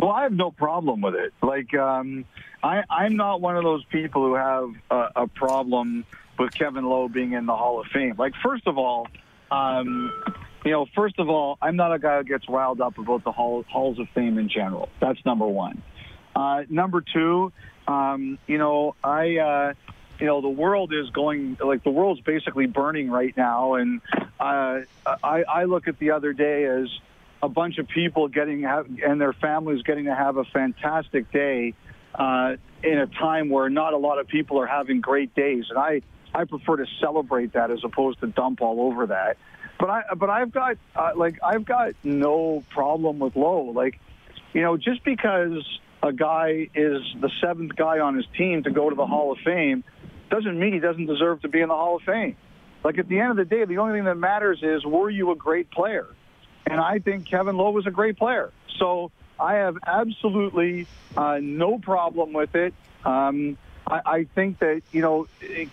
Well, 0.04 0.12
I 0.12 0.24
have 0.24 0.34
no 0.34 0.50
problem 0.50 1.00
with 1.00 1.14
it. 1.14 1.32
Like, 1.42 1.72
um, 1.72 2.26
I, 2.62 2.82
I'm 2.90 3.16
not 3.16 3.40
one 3.40 3.56
of 3.56 3.64
those 3.64 3.82
people 3.86 4.22
who 4.22 4.34
have 4.34 4.68
a, 4.90 5.22
a 5.22 5.28
problem 5.28 6.04
with 6.38 6.52
Kevin 6.52 6.84
Lowe 6.84 7.08
being 7.08 7.32
in 7.32 7.46
the 7.46 7.56
Hall 7.56 7.80
of 7.80 7.86
Fame. 7.86 8.14
Like, 8.18 8.34
first 8.44 8.66
of 8.66 8.76
all, 8.76 9.08
um, 9.50 10.12
you 10.62 10.72
know, 10.72 10.84
first 10.94 11.18
of 11.18 11.30
all, 11.30 11.56
I'm 11.62 11.76
not 11.76 11.94
a 11.94 11.98
guy 11.98 12.18
who 12.18 12.24
gets 12.24 12.46
riled 12.50 12.82
up 12.82 12.98
about 12.98 13.24
the 13.24 13.32
hall, 13.32 13.64
halls 13.66 13.98
of 13.98 14.06
fame 14.14 14.36
in 14.36 14.50
general. 14.50 14.90
That's 15.00 15.24
number 15.24 15.46
one. 15.46 15.80
Uh, 16.36 16.64
number 16.68 17.00
two, 17.00 17.54
um, 17.88 18.38
you 18.46 18.58
know, 18.58 18.96
I, 19.02 19.38
uh, 19.38 19.72
you 20.20 20.26
know, 20.26 20.42
the 20.42 20.50
world 20.50 20.92
is 20.92 21.08
going 21.10 21.56
like 21.64 21.82
the 21.82 21.90
world's 21.90 22.20
basically 22.20 22.66
burning 22.66 23.10
right 23.10 23.34
now, 23.38 23.76
and 23.76 24.02
uh, 24.38 24.80
I, 25.06 25.44
I 25.48 25.64
look 25.64 25.88
at 25.88 25.98
the 25.98 26.10
other 26.10 26.34
day 26.34 26.66
as 26.66 26.88
a 27.44 27.48
bunch 27.48 27.76
of 27.76 27.86
people 27.88 28.28
getting 28.28 28.64
and 28.64 29.20
their 29.20 29.34
families 29.34 29.82
getting 29.82 30.06
to 30.06 30.14
have 30.14 30.38
a 30.38 30.44
fantastic 30.44 31.30
day 31.30 31.74
uh, 32.14 32.56
in 32.82 32.98
a 32.98 33.06
time 33.06 33.50
where 33.50 33.68
not 33.68 33.92
a 33.92 33.98
lot 33.98 34.18
of 34.18 34.26
people 34.26 34.58
are 34.60 34.66
having 34.66 35.02
great 35.02 35.34
days, 35.34 35.66
and 35.68 35.78
I 35.78 36.00
I 36.34 36.44
prefer 36.44 36.76
to 36.76 36.86
celebrate 37.00 37.52
that 37.52 37.70
as 37.70 37.80
opposed 37.84 38.20
to 38.20 38.28
dump 38.28 38.62
all 38.62 38.80
over 38.80 39.08
that. 39.08 39.36
But 39.78 39.90
I, 39.90 40.02
but 40.16 40.30
I've 40.30 40.52
got 40.52 40.78
uh, 40.96 41.10
like 41.16 41.38
I've 41.42 41.66
got 41.66 41.92
no 42.02 42.64
problem 42.70 43.18
with 43.18 43.36
Lowe. 43.36 43.72
Like, 43.74 44.00
you 44.54 44.62
know, 44.62 44.78
just 44.78 45.04
because 45.04 45.62
a 46.02 46.12
guy 46.12 46.68
is 46.74 47.02
the 47.20 47.30
seventh 47.42 47.76
guy 47.76 47.98
on 47.98 48.16
his 48.16 48.26
team 48.38 48.62
to 48.62 48.70
go 48.70 48.88
to 48.88 48.96
the 48.96 49.06
Hall 49.06 49.32
of 49.32 49.38
Fame 49.44 49.84
doesn't 50.30 50.58
mean 50.58 50.72
he 50.72 50.80
doesn't 50.80 51.06
deserve 51.06 51.42
to 51.42 51.48
be 51.48 51.60
in 51.60 51.68
the 51.68 51.74
Hall 51.74 51.96
of 51.96 52.02
Fame. 52.02 52.36
Like 52.82 52.98
at 52.98 53.08
the 53.08 53.20
end 53.20 53.32
of 53.32 53.36
the 53.36 53.44
day, 53.44 53.66
the 53.66 53.78
only 53.78 53.98
thing 53.98 54.04
that 54.04 54.16
matters 54.16 54.60
is 54.62 54.84
were 54.86 55.10
you 55.10 55.30
a 55.30 55.36
great 55.36 55.70
player? 55.70 56.06
And 56.66 56.80
I 56.80 56.98
think 56.98 57.28
Kevin 57.28 57.56
Lowe 57.56 57.70
was 57.70 57.86
a 57.86 57.90
great 57.90 58.16
player. 58.16 58.52
So 58.78 59.10
I 59.38 59.54
have 59.54 59.76
absolutely 59.86 60.86
uh, 61.16 61.38
no 61.40 61.78
problem 61.78 62.32
with 62.32 62.54
it. 62.54 62.74
Um, 63.04 63.58
I, 63.86 64.00
I 64.06 64.24
think 64.34 64.60
that, 64.60 64.82
you 64.92 65.02
know, 65.02 65.26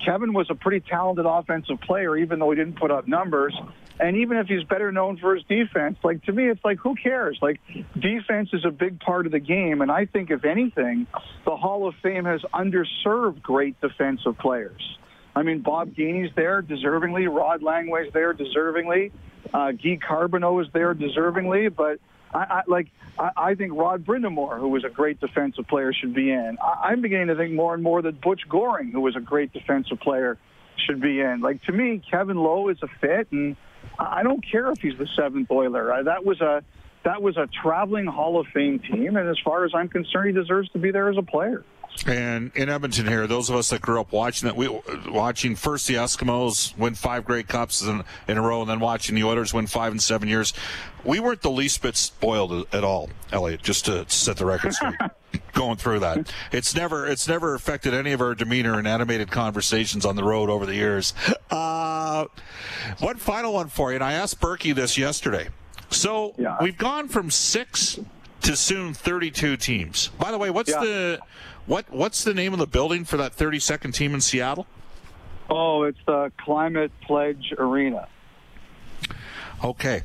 Kevin 0.03 0.33
was 0.33 0.50
a 0.50 0.55
pretty 0.55 0.81
talented 0.81 1.25
offensive 1.25 1.79
player, 1.81 2.17
even 2.17 2.39
though 2.39 2.51
he 2.51 2.57
didn't 2.57 2.75
put 2.75 2.91
up 2.91 3.07
numbers. 3.07 3.57
And 4.00 4.17
even 4.17 4.38
if 4.38 4.48
he's 4.48 4.63
better 4.63 4.91
known 4.91 5.18
for 5.18 5.35
his 5.35 5.44
defense, 5.46 5.98
like 6.03 6.24
to 6.24 6.31
me, 6.31 6.50
it's 6.50 6.63
like, 6.66 6.79
who 6.79 6.96
cares? 6.96 7.37
Like, 7.42 7.61
defense 7.98 8.50
is 8.51 8.66
a 8.66 8.72
big 8.72 9.00
part 9.00 9.27
of 9.27 9.31
the 9.31 9.39
game. 9.39 9.81
And 9.81 9.92
I 9.92 10.05
think, 10.05 10.31
if 10.31 10.44
anything, 10.44 11.05
the 11.46 11.55
Hall 11.55 11.87
of 11.87 11.94
Fame 12.01 12.25
has 12.25 12.42
underserved 12.53 13.42
great 13.44 13.79
defensive 13.79 14.37
players. 14.39 14.98
I 15.35 15.44
mean, 15.44 15.59
Bob 15.59 15.94
Gainey's 15.96 16.33
there 16.35 16.61
deservingly. 16.61 17.33
Rod 17.33 17.61
Langway's 17.61 18.11
there 18.13 18.33
deservingly. 18.33 19.11
Uh, 19.53 19.72
Guy 19.72 19.98
Carbonneau 19.98 20.59
is 20.59 20.67
there 20.74 20.94
deservingly. 20.94 21.74
But 21.74 22.00
I, 22.33 22.39
I 22.39 22.61
like 22.67 22.87
I, 23.17 23.29
I 23.35 23.55
think 23.55 23.74
Rod 23.74 24.05
Brind'Amour, 24.05 24.59
who 24.59 24.70
was 24.70 24.83
a 24.83 24.89
great 24.89 25.20
defensive 25.20 25.67
player, 25.67 25.94
should 25.94 26.13
be 26.13 26.31
in. 26.31 26.57
I, 26.61 26.89
I'm 26.89 27.01
beginning 27.01 27.27
to 27.27 27.35
think 27.35 27.53
more 27.53 27.74
and 27.74 27.83
more 27.83 28.01
that 28.01 28.22
Butch 28.22 28.41
Goring, 28.50 28.91
who 28.91 29.01
was 29.01 29.15
a 29.15 29.22
great 29.22 29.53
defensive 29.53 30.00
player, 30.00 30.37
should 30.85 31.01
be 31.01 31.22
in. 31.22 31.41
Like 31.41 31.63
to 31.63 31.72
me, 31.72 32.01
Kevin 32.09 32.37
Lowe 32.37 32.70
is 32.70 32.77
a 32.81 32.87
fit, 33.00 33.27
and 33.31 33.55
I 34.00 34.24
don't 34.24 34.44
care 34.50 34.72
if 34.72 34.79
he's 34.79 34.98
the 34.98 35.07
seventh 35.15 35.50
Oiler. 35.51 35.94
Uh, 35.94 36.03
that 36.03 36.25
was 36.25 36.41
a 36.41 36.63
that 37.03 37.22
was 37.22 37.37
a 37.37 37.48
traveling 37.63 38.05
Hall 38.05 38.39
of 38.39 38.48
Fame 38.48 38.79
team, 38.79 39.15
and 39.15 39.27
as 39.27 39.37
far 39.44 39.65
as 39.65 39.72
I'm 39.74 39.89
concerned, 39.89 40.27
he 40.27 40.33
deserves 40.33 40.70
to 40.72 40.79
be 40.79 40.91
there 40.91 41.09
as 41.09 41.17
a 41.17 41.24
player. 41.24 41.63
And 42.06 42.51
in 42.56 42.70
Edmonton 42.70 43.08
here, 43.08 43.27
those 43.27 43.50
of 43.50 43.56
us 43.56 43.70
that 43.70 43.82
grew 43.82 44.00
up 44.00 44.12
watching 44.12 44.48
that, 44.48 44.56
we 44.56 44.68
watching 45.08 45.56
first 45.56 45.88
the 45.88 45.96
Eskimos 45.96 46.75
win 46.77 46.96
five 46.96 47.25
Grey 47.25 47.44
Cups 47.44 47.82
in, 47.82 48.04
in 48.27 48.38
a 48.38 48.42
row, 48.42 48.62
and 48.62 48.70
then 48.70 48.80
watching 48.80 49.16
the 49.16 49.24
Oilers 49.24 49.54
win 49.54 49.68
five 49.68 49.92
in 49.92 50.00
seven 50.00 50.27
years. 50.27 50.54
We 51.04 51.20
weren't 51.20 51.42
the 51.42 51.51
least 51.51 51.82
bit 51.82 51.96
spoiled 51.96 52.68
at 52.74 52.84
all, 52.84 53.10
Elliotte. 53.32 53.62
Just 53.62 53.86
to 53.86 54.06
set 54.10 54.38
the 54.38 54.46
record 54.46 54.74
straight. 54.74 54.96
going 55.54 55.77
through 55.77 56.00
that, 56.00 56.32
it's 56.51 56.75
never 56.75 57.08
it's 57.08 57.27
never 57.27 57.56
affected 57.56 57.94
any 57.94 58.12
of 58.12 58.22
our 58.22 58.36
demeanor 58.36 58.77
and 58.77 58.88
animated 58.88 59.30
conversations 59.32 60.06
on 60.06 60.16
the 60.16 60.24
road 60.24 60.50
over 60.50 60.66
the 60.66 60.75
years. 60.75 61.14
Uh, 61.50 62.25
one 63.00 63.18
final 63.18 63.54
one 63.54 63.68
for 63.68 63.92
you, 63.92 63.96
and 63.96 64.04
I 64.04 64.14
asked 64.14 64.40
Burkie 64.40 64.72
this 64.72 64.98
yesterday. 64.98 65.50
So 65.90 66.34
yeah. 66.38 66.58
we've 66.62 66.77
gone 66.77 67.10
from 67.10 67.30
six 67.30 68.00
to 68.42 68.56
soon 68.56 68.94
32 68.94 69.58
teams. 69.58 70.10
By 70.20 70.32
the 70.32 70.38
way, 70.38 70.50
what's 70.50 70.72
yeah. 70.72 70.82
the 70.82 71.20
what 71.66 71.90
what's 71.90 72.24
the 72.24 72.34
name 72.34 72.54
of 72.54 72.60
the 72.60 72.68
building 72.68 73.06
for 73.06 73.18
that 73.18 73.36
32nd 73.36 73.94
team 73.94 74.14
in 74.14 74.22
Seattle? 74.22 74.68
Oh, 75.50 75.84
it's 75.84 76.00
the 76.06 76.32
Climate 76.38 76.92
Pledge 77.01 77.54
Arena. 77.58 78.08
Okay. 79.64 80.04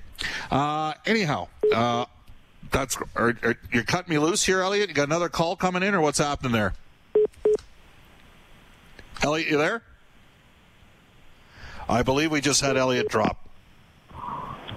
Uh, 0.50 0.94
anyhow, 1.06 1.48
uh, 1.72 2.06
that's 2.70 2.98
are, 3.14 3.36
are, 3.42 3.56
you're 3.72 3.84
cutting 3.84 4.12
me 4.12 4.18
loose 4.18 4.44
here, 4.44 4.60
Elliotte. 4.60 4.88
You 4.88 4.94
got 4.94 5.08
another 5.08 5.28
call 5.28 5.56
coming 5.56 5.82
in, 5.82 5.94
or 5.94 6.00
what's 6.00 6.18
happening 6.18 6.52
there? 6.52 6.74
Elliotte, 9.22 9.50
you 9.50 9.56
there? 9.56 9.82
I 11.88 12.02
believe 12.02 12.32
we 12.32 12.40
just 12.40 12.60
had 12.60 12.76
Elliotte 12.76 13.08
drop. 13.08 13.48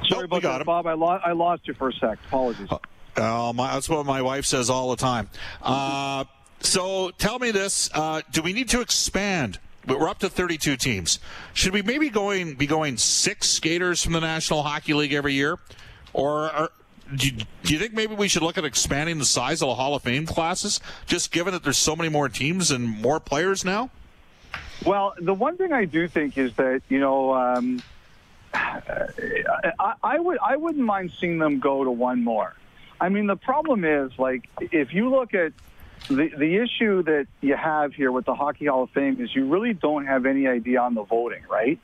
Sorry 0.07 0.27
nope, 0.27 0.43
about 0.43 0.59
that. 0.59 0.65
Bob. 0.65 0.87
I, 0.87 0.93
lo- 0.93 1.19
I 1.23 1.31
lost 1.31 1.67
you 1.67 1.73
for 1.73 1.89
a 1.89 1.93
sec. 1.93 2.19
Apologies. 2.27 2.67
Uh, 2.69 2.77
uh, 3.19 3.53
my, 3.53 3.73
that's 3.73 3.89
what 3.89 4.05
my 4.05 4.21
wife 4.21 4.45
says 4.45 4.69
all 4.69 4.89
the 4.89 4.95
time. 4.95 5.29
Uh, 5.61 6.25
so 6.61 7.11
tell 7.17 7.39
me 7.39 7.51
this: 7.51 7.89
uh, 7.93 8.21
Do 8.31 8.41
we 8.41 8.53
need 8.53 8.69
to 8.69 8.81
expand? 8.81 9.59
We're 9.87 10.09
up 10.09 10.19
to 10.19 10.29
32 10.29 10.77
teams. 10.77 11.19
Should 11.53 11.73
we 11.73 11.81
maybe 11.81 12.09
going 12.09 12.55
be 12.55 12.67
going 12.67 12.97
six 12.97 13.49
skaters 13.49 14.03
from 14.03 14.13
the 14.13 14.19
National 14.19 14.61
Hockey 14.61 14.93
League 14.93 15.13
every 15.13 15.33
year, 15.33 15.57
or 16.13 16.51
are, 16.51 16.69
do, 17.15 17.27
you, 17.27 17.37
do 17.63 17.73
you 17.73 17.79
think 17.79 17.93
maybe 17.93 18.13
we 18.13 18.27
should 18.27 18.43
look 18.43 18.57
at 18.57 18.65
expanding 18.65 19.17
the 19.17 19.25
size 19.25 19.61
of 19.61 19.69
the 19.69 19.75
Hall 19.75 19.95
of 19.95 20.03
Fame 20.03 20.25
classes, 20.25 20.79
just 21.07 21.31
given 21.31 21.53
that 21.53 21.63
there's 21.63 21.77
so 21.77 21.95
many 21.95 22.09
more 22.09 22.29
teams 22.29 22.71
and 22.71 22.87
more 23.01 23.19
players 23.19 23.65
now? 23.65 23.89
Well, 24.85 25.13
the 25.19 25.33
one 25.33 25.57
thing 25.57 25.73
I 25.73 25.85
do 25.85 26.07
think 26.07 26.37
is 26.37 26.53
that 26.55 26.81
you 26.89 26.99
know. 26.99 27.33
Um, 27.33 27.81
I, 28.53 29.93
I 30.03 30.19
would 30.19 30.37
I 30.43 30.55
wouldn't 30.55 30.83
mind 30.83 31.11
seeing 31.19 31.37
them 31.37 31.59
go 31.59 31.83
to 31.83 31.91
one 31.91 32.23
more. 32.23 32.55
I 32.99 33.09
mean, 33.09 33.27
the 33.27 33.35
problem 33.35 33.85
is 33.85 34.11
like 34.17 34.49
if 34.59 34.93
you 34.93 35.09
look 35.09 35.33
at 35.33 35.53
the 36.07 36.29
the 36.37 36.57
issue 36.57 37.03
that 37.03 37.27
you 37.41 37.55
have 37.55 37.93
here 37.93 38.11
with 38.11 38.25
the 38.25 38.35
Hockey 38.35 38.65
Hall 38.65 38.83
of 38.83 38.89
Fame 38.91 39.21
is 39.21 39.33
you 39.35 39.47
really 39.47 39.73
don't 39.73 40.05
have 40.05 40.25
any 40.25 40.47
idea 40.47 40.81
on 40.81 40.95
the 40.95 41.03
voting, 41.03 41.43
right? 41.49 41.79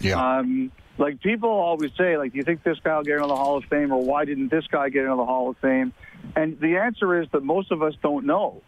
Yeah. 0.00 0.38
Um, 0.38 0.72
like 0.96 1.20
people 1.20 1.50
always 1.50 1.90
say, 1.98 2.16
like, 2.16 2.32
do 2.32 2.38
you 2.38 2.44
think 2.44 2.62
this 2.62 2.78
guy 2.82 2.96
will 2.96 3.04
get 3.04 3.16
into 3.16 3.26
the 3.26 3.36
Hall 3.36 3.56
of 3.56 3.64
Fame, 3.64 3.92
or 3.92 4.02
why 4.02 4.24
didn't 4.24 4.50
this 4.50 4.66
guy 4.68 4.88
get 4.88 5.02
into 5.02 5.16
the 5.16 5.26
Hall 5.26 5.50
of 5.50 5.58
Fame? 5.58 5.92
And 6.36 6.58
the 6.60 6.76
answer 6.76 7.20
is 7.20 7.28
that 7.32 7.42
most 7.42 7.72
of 7.72 7.82
us 7.82 7.94
don't 8.02 8.26
know 8.26 8.62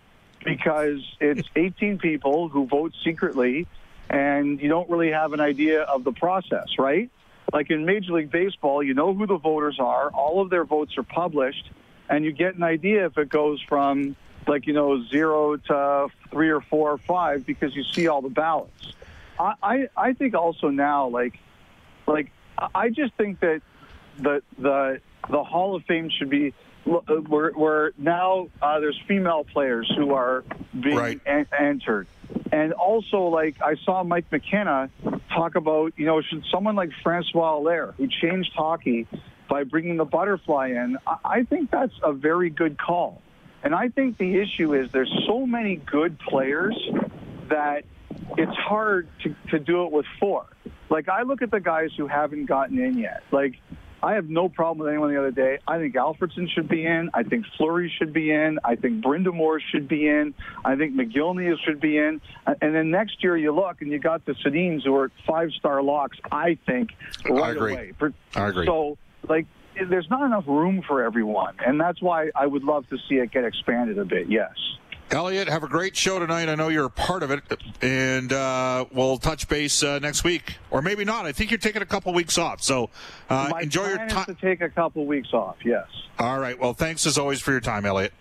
because 0.44 1.00
it's 1.20 1.48
18 1.56 1.98
people 1.98 2.48
who 2.48 2.66
vote 2.66 2.92
secretly, 3.04 3.66
and 4.10 4.60
you 4.60 4.68
don't 4.68 4.90
really 4.90 5.10
have 5.12 5.32
an 5.32 5.40
idea 5.40 5.82
of 5.82 6.04
the 6.04 6.12
process, 6.12 6.78
right? 6.78 7.10
Like 7.52 7.70
in 7.70 7.86
Major 7.86 8.14
League 8.14 8.30
Baseball, 8.30 8.82
you 8.82 8.94
know 8.94 9.14
who 9.14 9.26
the 9.26 9.38
voters 9.38 9.78
are, 9.78 10.10
all 10.10 10.42
of 10.42 10.50
their 10.50 10.64
votes 10.64 10.98
are 10.98 11.04
published, 11.04 11.70
and 12.08 12.24
you 12.24 12.32
get 12.32 12.54
an 12.54 12.62
idea 12.62 13.06
if 13.06 13.18
it 13.18 13.28
goes 13.28 13.60
from 13.68 14.16
like 14.46 14.66
you 14.66 14.72
know 14.72 15.02
zero 15.04 15.56
to 15.56 16.08
three 16.30 16.50
or 16.50 16.60
four 16.60 16.92
or 16.92 16.98
five 16.98 17.44
because 17.46 17.74
you 17.74 17.82
see 17.84 18.08
all 18.08 18.22
the 18.22 18.28
ballots. 18.28 18.92
I 19.38 19.54
I, 19.62 19.88
I 19.96 20.12
think 20.12 20.34
also 20.34 20.68
now 20.70 21.08
like 21.08 21.38
like 22.06 22.30
I 22.74 22.90
just 22.90 23.14
think 23.14 23.40
that 23.40 23.62
the 24.18 24.42
the 24.58 25.00
the 25.28 25.42
Hall 25.44 25.74
of 25.74 25.84
Fame 25.84 26.08
should 26.10 26.30
be 26.30 26.54
we're, 26.86 27.50
we're 27.52 27.90
now 27.98 28.48
uh, 28.62 28.78
there's 28.78 29.00
female 29.08 29.42
players 29.44 29.92
who 29.96 30.14
are 30.14 30.44
being 30.78 30.96
Right. 30.96 31.20
en- 31.26 31.48
entered, 31.58 32.06
and 32.52 32.72
also 32.72 33.22
like 33.24 33.60
I 33.60 33.74
saw 33.84 34.04
Mike 34.04 34.26
McKenna 34.30 34.88
talk 35.34 35.56
about 35.56 35.94
you 35.96 36.06
know 36.06 36.22
should 36.22 36.44
someone 36.52 36.76
like 36.76 36.90
Francois 37.02 37.56
Allaire 37.58 37.92
who 37.96 38.06
changed 38.06 38.52
hockey 38.54 39.08
by 39.48 39.64
bringing 39.64 39.96
the 39.96 40.04
butterfly 40.04 40.68
in. 40.68 40.98
I, 41.06 41.16
I 41.24 41.42
think 41.44 41.70
that's 41.70 41.94
a 42.02 42.12
very 42.12 42.50
good 42.50 42.78
call, 42.78 43.22
and 43.62 43.74
I 43.74 43.88
think 43.88 44.18
the 44.18 44.36
issue 44.36 44.74
is 44.74 44.90
there's 44.92 45.12
so 45.26 45.46
many 45.46 45.76
good 45.76 46.18
players 46.18 46.76
that 47.48 47.84
it's 48.36 48.56
hard 48.56 49.08
to, 49.22 49.34
to 49.50 49.58
do 49.58 49.84
it 49.84 49.92
with 49.92 50.06
four. 50.18 50.46
Like 50.88 51.08
I 51.08 51.22
look 51.22 51.42
at 51.42 51.50
the 51.50 51.60
guys 51.60 51.90
who 51.96 52.06
haven't 52.06 52.46
gotten 52.46 52.78
in 52.78 52.98
yet. 52.98 53.22
Like 53.30 53.54
I 54.02 54.14
have 54.14 54.28
no 54.28 54.48
problem 54.48 54.84
with 54.84 54.88
anyone 54.88 55.12
the 55.12 55.18
other 55.18 55.30
day. 55.30 55.58
I 55.66 55.78
think 55.78 55.94
Alfredsson 55.94 56.48
should 56.50 56.68
be 56.68 56.84
in. 56.84 57.10
I 57.14 57.22
think 57.22 57.44
Fleury 57.56 57.92
should 57.98 58.12
be 58.12 58.30
in. 58.30 58.58
I 58.62 58.76
think 58.76 59.02
Brind'Amour 59.02 59.58
should 59.72 59.88
be 59.88 60.06
in. 60.06 60.34
I 60.64 60.76
think 60.76 60.94
Mogilny 60.94 61.56
should 61.64 61.80
be 61.80 61.96
in. 61.96 62.20
And 62.46 62.74
then 62.74 62.90
next 62.90 63.22
year 63.22 63.36
you 63.36 63.52
look 63.52 63.80
and 63.80 63.90
you 63.90 63.98
got 63.98 64.24
the 64.24 64.32
Sedins 64.32 64.84
who 64.84 64.94
are 64.94 65.10
five 65.26 65.50
star 65.52 65.82
locks. 65.82 66.18
I 66.30 66.58
think 66.66 66.90
right 67.28 67.56
agree. 67.56 67.72
away. 67.72 67.92
I 68.34 68.48
agree. 68.48 68.66
So 68.66 68.98
like 69.28 69.46
there's 69.88 70.08
not 70.10 70.24
enough 70.24 70.46
room 70.46 70.82
for 70.86 71.02
everyone, 71.02 71.56
and 71.64 71.80
that's 71.80 72.00
why 72.00 72.30
I 72.34 72.46
would 72.46 72.64
love 72.64 72.88
to 72.88 72.96
see 73.08 73.16
it 73.16 73.30
get 73.30 73.44
expanded 73.44 73.98
a 73.98 74.04
bit. 74.04 74.28
Yes. 74.28 74.52
Elliotte, 75.10 75.48
have 75.48 75.62
a 75.62 75.68
great 75.68 75.96
show 75.96 76.18
tonight. 76.18 76.48
I 76.48 76.56
know 76.56 76.68
you're 76.68 76.86
a 76.86 76.90
part 76.90 77.22
of 77.22 77.30
it, 77.30 77.40
and 77.80 78.32
uh, 78.32 78.86
we'll 78.92 79.18
touch 79.18 79.48
base 79.48 79.84
uh, 79.84 80.00
next 80.00 80.24
week, 80.24 80.56
or 80.70 80.82
maybe 80.82 81.04
not. 81.04 81.26
I 81.26 81.32
think 81.32 81.52
you're 81.52 81.58
taking 81.58 81.80
a 81.80 81.86
couple 81.86 82.12
weeks 82.12 82.38
off, 82.38 82.60
so 82.60 82.90
uh, 83.30 83.52
enjoy 83.60 83.86
your 83.86 84.08
time. 84.08 84.26
to 84.26 84.34
take 84.34 84.60
a 84.60 84.68
couple 84.68 85.06
weeks 85.06 85.32
off. 85.32 85.56
Yes. 85.64 85.86
All 86.18 86.40
right. 86.40 86.58
Well, 86.58 86.74
thanks 86.74 87.06
as 87.06 87.18
always 87.18 87.40
for 87.40 87.52
your 87.52 87.60
time, 87.60 87.86
Elliotte. 87.86 88.12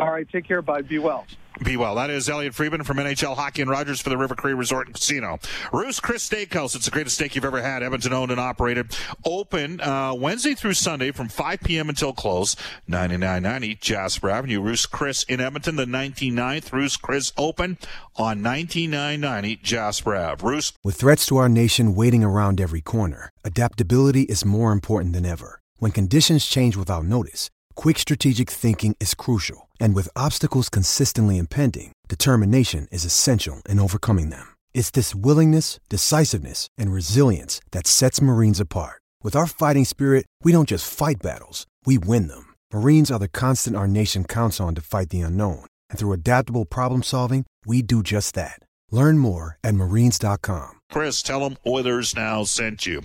All 0.00 0.10
right. 0.10 0.26
Take 0.28 0.46
care, 0.46 0.62
bud. 0.62 0.88
Be 0.88 0.98
well. 0.98 1.26
Be 1.62 1.76
well. 1.76 1.96
That 1.96 2.08
is 2.08 2.26
Elliotte 2.26 2.54
Friedman 2.54 2.84
from 2.84 2.96
NHL 2.96 3.36
Hockey 3.36 3.60
and 3.60 3.70
Rogers 3.70 4.00
for 4.00 4.08
the 4.08 4.16
River 4.16 4.34
Cree 4.34 4.54
Resort 4.54 4.86
and 4.86 4.94
Casino. 4.94 5.38
Ruth's 5.74 6.00
Chris 6.00 6.26
Steakhouse. 6.26 6.74
It's 6.74 6.86
the 6.86 6.90
greatest 6.90 7.16
steak 7.16 7.34
you've 7.34 7.44
ever 7.44 7.60
had. 7.60 7.82
Edmonton 7.82 8.14
owned 8.14 8.30
and 8.30 8.40
operated. 8.40 8.96
Open 9.26 9.78
uh, 9.82 10.14
Wednesday 10.14 10.54
through 10.54 10.72
Sunday 10.72 11.10
from 11.10 11.28
5 11.28 11.60
p.m. 11.60 11.90
until 11.90 12.14
close. 12.14 12.56
9990 12.88 13.74
Jasper 13.74 14.30
Avenue. 14.30 14.62
Ruth's 14.62 14.86
Chris 14.86 15.22
in 15.24 15.38
Edmonton. 15.38 15.76
The 15.76 15.84
99th 15.84 16.72
Ruth's 16.72 16.96
Chris 16.96 17.30
open 17.36 17.76
on 18.16 18.40
9990 18.40 19.56
Jasper 19.56 20.16
Ave. 20.16 20.46
Ruth's 20.46 20.72
With 20.82 20.96
threats 20.96 21.26
to 21.26 21.36
our 21.36 21.50
nation 21.50 21.94
waiting 21.94 22.24
around 22.24 22.58
every 22.58 22.80
corner, 22.80 23.28
adaptability 23.44 24.22
is 24.22 24.46
more 24.46 24.72
important 24.72 25.12
than 25.12 25.26
ever. 25.26 25.60
When 25.78 25.92
conditions 25.92 26.46
change 26.46 26.74
without 26.74 27.04
notice, 27.04 27.50
quick 27.74 27.98
strategic 27.98 28.50
thinking 28.50 28.96
is 28.98 29.14
crucial. 29.14 29.68
And 29.78 29.94
with 29.94 30.16
obstacles 30.16 30.68
consistently 30.68 31.38
impending, 31.38 31.92
determination 32.08 32.88
is 32.90 33.04
essential 33.04 33.62
in 33.68 33.78
overcoming 33.78 34.30
them. 34.30 34.56
It's 34.74 34.90
this 34.90 35.14
willingness, 35.14 35.78
decisiveness, 35.88 36.68
and 36.76 36.92
resilience 36.92 37.60
that 37.70 37.86
sets 37.86 38.20
Marines 38.20 38.58
apart. 38.58 39.00
With 39.22 39.36
our 39.36 39.46
fighting 39.46 39.84
spirit, 39.84 40.26
we 40.42 40.50
don't 40.50 40.68
just 40.68 40.92
fight 40.92 41.22
battles, 41.22 41.66
we 41.86 41.98
win 41.98 42.26
them. 42.28 42.54
Marines 42.72 43.10
are 43.10 43.18
the 43.18 43.28
constant 43.28 43.76
our 43.76 43.88
nation 43.88 44.24
counts 44.24 44.60
on 44.60 44.74
to 44.74 44.80
fight 44.80 45.10
the 45.10 45.20
unknown. 45.20 45.64
And 45.88 45.98
through 45.98 46.12
adaptable 46.12 46.64
problem 46.64 47.02
solving, 47.02 47.44
we 47.66 47.82
do 47.82 48.02
just 48.02 48.34
that. 48.34 48.60
Learn 48.90 49.18
more 49.18 49.56
at 49.62 49.74
marines.com. 49.74 50.80
Chris, 50.90 51.22
tell 51.22 51.40
them 51.40 51.56
Oilers 51.66 52.16
Now 52.16 52.42
sent 52.42 52.86
you. 52.86 53.02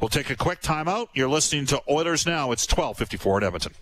We'll 0.00 0.08
take 0.08 0.30
a 0.30 0.36
quick 0.36 0.60
timeout. 0.60 1.08
You're 1.14 1.28
listening 1.28 1.66
to 1.66 1.80
Oilers 1.88 2.26
Now. 2.26 2.50
It's 2.50 2.66
1254 2.66 3.38
at 3.38 3.44
Edmonton. 3.44 3.72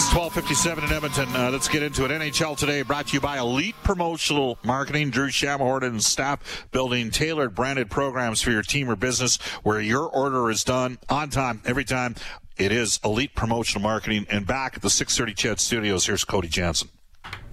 It's 0.00 0.14
1257 0.14 0.84
in 0.84 0.92
Edmonton. 0.94 1.28
Uh, 1.36 1.50
let's 1.50 1.68
get 1.68 1.82
into 1.82 2.06
it. 2.06 2.10
NHL 2.10 2.56
Today 2.56 2.80
brought 2.80 3.08
to 3.08 3.12
you 3.12 3.20
by 3.20 3.36
Elite 3.36 3.74
Promotional 3.84 4.58
Marketing. 4.64 5.10
Drew 5.10 5.28
Shamahorn 5.28 5.82
and 5.82 6.02
staff 6.02 6.66
building 6.72 7.10
tailored 7.10 7.54
branded 7.54 7.90
programs 7.90 8.40
for 8.40 8.50
your 8.50 8.62
team 8.62 8.88
or 8.88 8.96
business 8.96 9.36
where 9.62 9.78
your 9.78 10.08
order 10.08 10.50
is 10.50 10.64
done 10.64 10.96
on 11.10 11.28
time, 11.28 11.60
every 11.66 11.84
time. 11.84 12.14
It 12.56 12.72
is 12.72 12.98
Elite 13.04 13.34
Promotional 13.34 13.82
Marketing. 13.82 14.26
And 14.30 14.46
back 14.46 14.74
at 14.74 14.80
the 14.80 14.88
630 14.88 15.34
CHED 15.34 15.60
Studios, 15.60 16.06
here's 16.06 16.24
Cody 16.24 16.48
Jansen. 16.48 16.88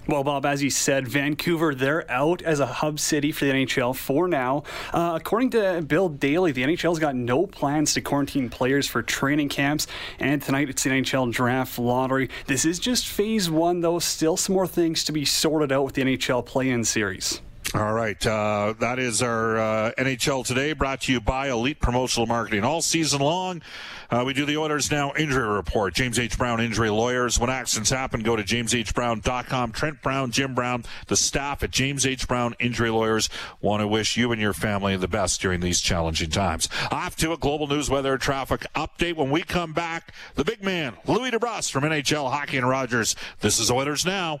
Well, 0.08 0.24
Bob, 0.24 0.46
as 0.46 0.62
you 0.62 0.70
said, 0.70 1.06
Vancouver, 1.06 1.74
they're 1.74 2.10
out 2.10 2.40
as 2.40 2.60
a 2.60 2.66
hub 2.66 2.98
city 2.98 3.30
for 3.30 3.44
the 3.44 3.52
NHL 3.52 3.94
for 3.94 4.26
now. 4.26 4.62
Uh, 4.90 5.12
according 5.14 5.50
to 5.50 5.84
Bill 5.86 6.08
Daly, 6.08 6.50
the 6.50 6.62
NHL's 6.62 6.98
got 6.98 7.14
no 7.14 7.46
plans 7.46 7.92
to 7.92 8.00
quarantine 8.00 8.48
players 8.48 8.86
for 8.86 9.02
training 9.02 9.50
camps. 9.50 9.86
And 10.18 10.40
tonight 10.40 10.70
it's 10.70 10.82
the 10.82 10.88
NHL 10.88 11.30
draft 11.30 11.78
lottery. 11.78 12.30
This 12.46 12.64
is 12.64 12.78
just 12.78 13.06
phase 13.06 13.50
one, 13.50 13.82
though. 13.82 13.98
Still 13.98 14.38
some 14.38 14.54
more 14.54 14.66
things 14.66 15.04
to 15.04 15.12
be 15.12 15.26
sorted 15.26 15.72
out 15.72 15.84
with 15.84 15.94
the 15.94 16.00
NHL 16.00 16.46
play 16.46 16.70
in 16.70 16.84
series. 16.84 17.42
All 17.74 17.92
right. 17.92 18.26
Uh, 18.26 18.72
that 18.80 18.98
is 18.98 19.20
our 19.22 19.58
uh, 19.58 19.92
NHL 19.98 20.42
Today 20.46 20.72
brought 20.72 21.02
to 21.02 21.12
you 21.12 21.20
by 21.20 21.50
Elite 21.50 21.80
Promotional 21.80 22.26
Marketing. 22.26 22.64
All 22.64 22.80
season 22.80 23.20
long, 23.20 23.60
uh, 24.10 24.22
we 24.24 24.32
do 24.32 24.46
the 24.46 24.56
Oilers 24.56 24.90
Now 24.90 25.12
injury 25.18 25.46
report. 25.46 25.92
James 25.92 26.18
H. 26.18 26.38
Brown 26.38 26.62
Injury 26.62 26.88
Lawyers. 26.88 27.38
When 27.38 27.50
accidents 27.50 27.90
happen, 27.90 28.22
go 28.22 28.36
to 28.36 28.42
jameshbrown.com. 28.42 29.72
Trent 29.72 30.00
Brown, 30.00 30.30
Jim 30.30 30.54
Brown, 30.54 30.84
the 31.08 31.16
staff 31.16 31.62
at 31.62 31.70
James 31.70 32.06
H. 32.06 32.26
Brown 32.26 32.54
Injury 32.58 32.88
Lawyers 32.88 33.28
want 33.60 33.82
to 33.82 33.86
wish 33.86 34.16
you 34.16 34.32
and 34.32 34.40
your 34.40 34.54
family 34.54 34.96
the 34.96 35.06
best 35.06 35.42
during 35.42 35.60
these 35.60 35.82
challenging 35.82 36.30
times. 36.30 36.70
Off 36.90 37.16
to 37.16 37.32
a 37.32 37.36
global 37.36 37.66
news 37.66 37.90
weather 37.90 38.16
traffic 38.16 38.64
update. 38.74 39.16
When 39.16 39.30
we 39.30 39.42
come 39.42 39.74
back, 39.74 40.14
the 40.36 40.44
big 40.44 40.64
man, 40.64 40.96
Louie 41.06 41.30
DeBrusk 41.30 41.70
from 41.70 41.84
NHL 41.84 42.30
Hockey 42.30 42.56
and 42.56 42.66
Rogers. 42.66 43.14
This 43.40 43.60
is 43.60 43.70
Oilers 43.70 44.06
Now. 44.06 44.40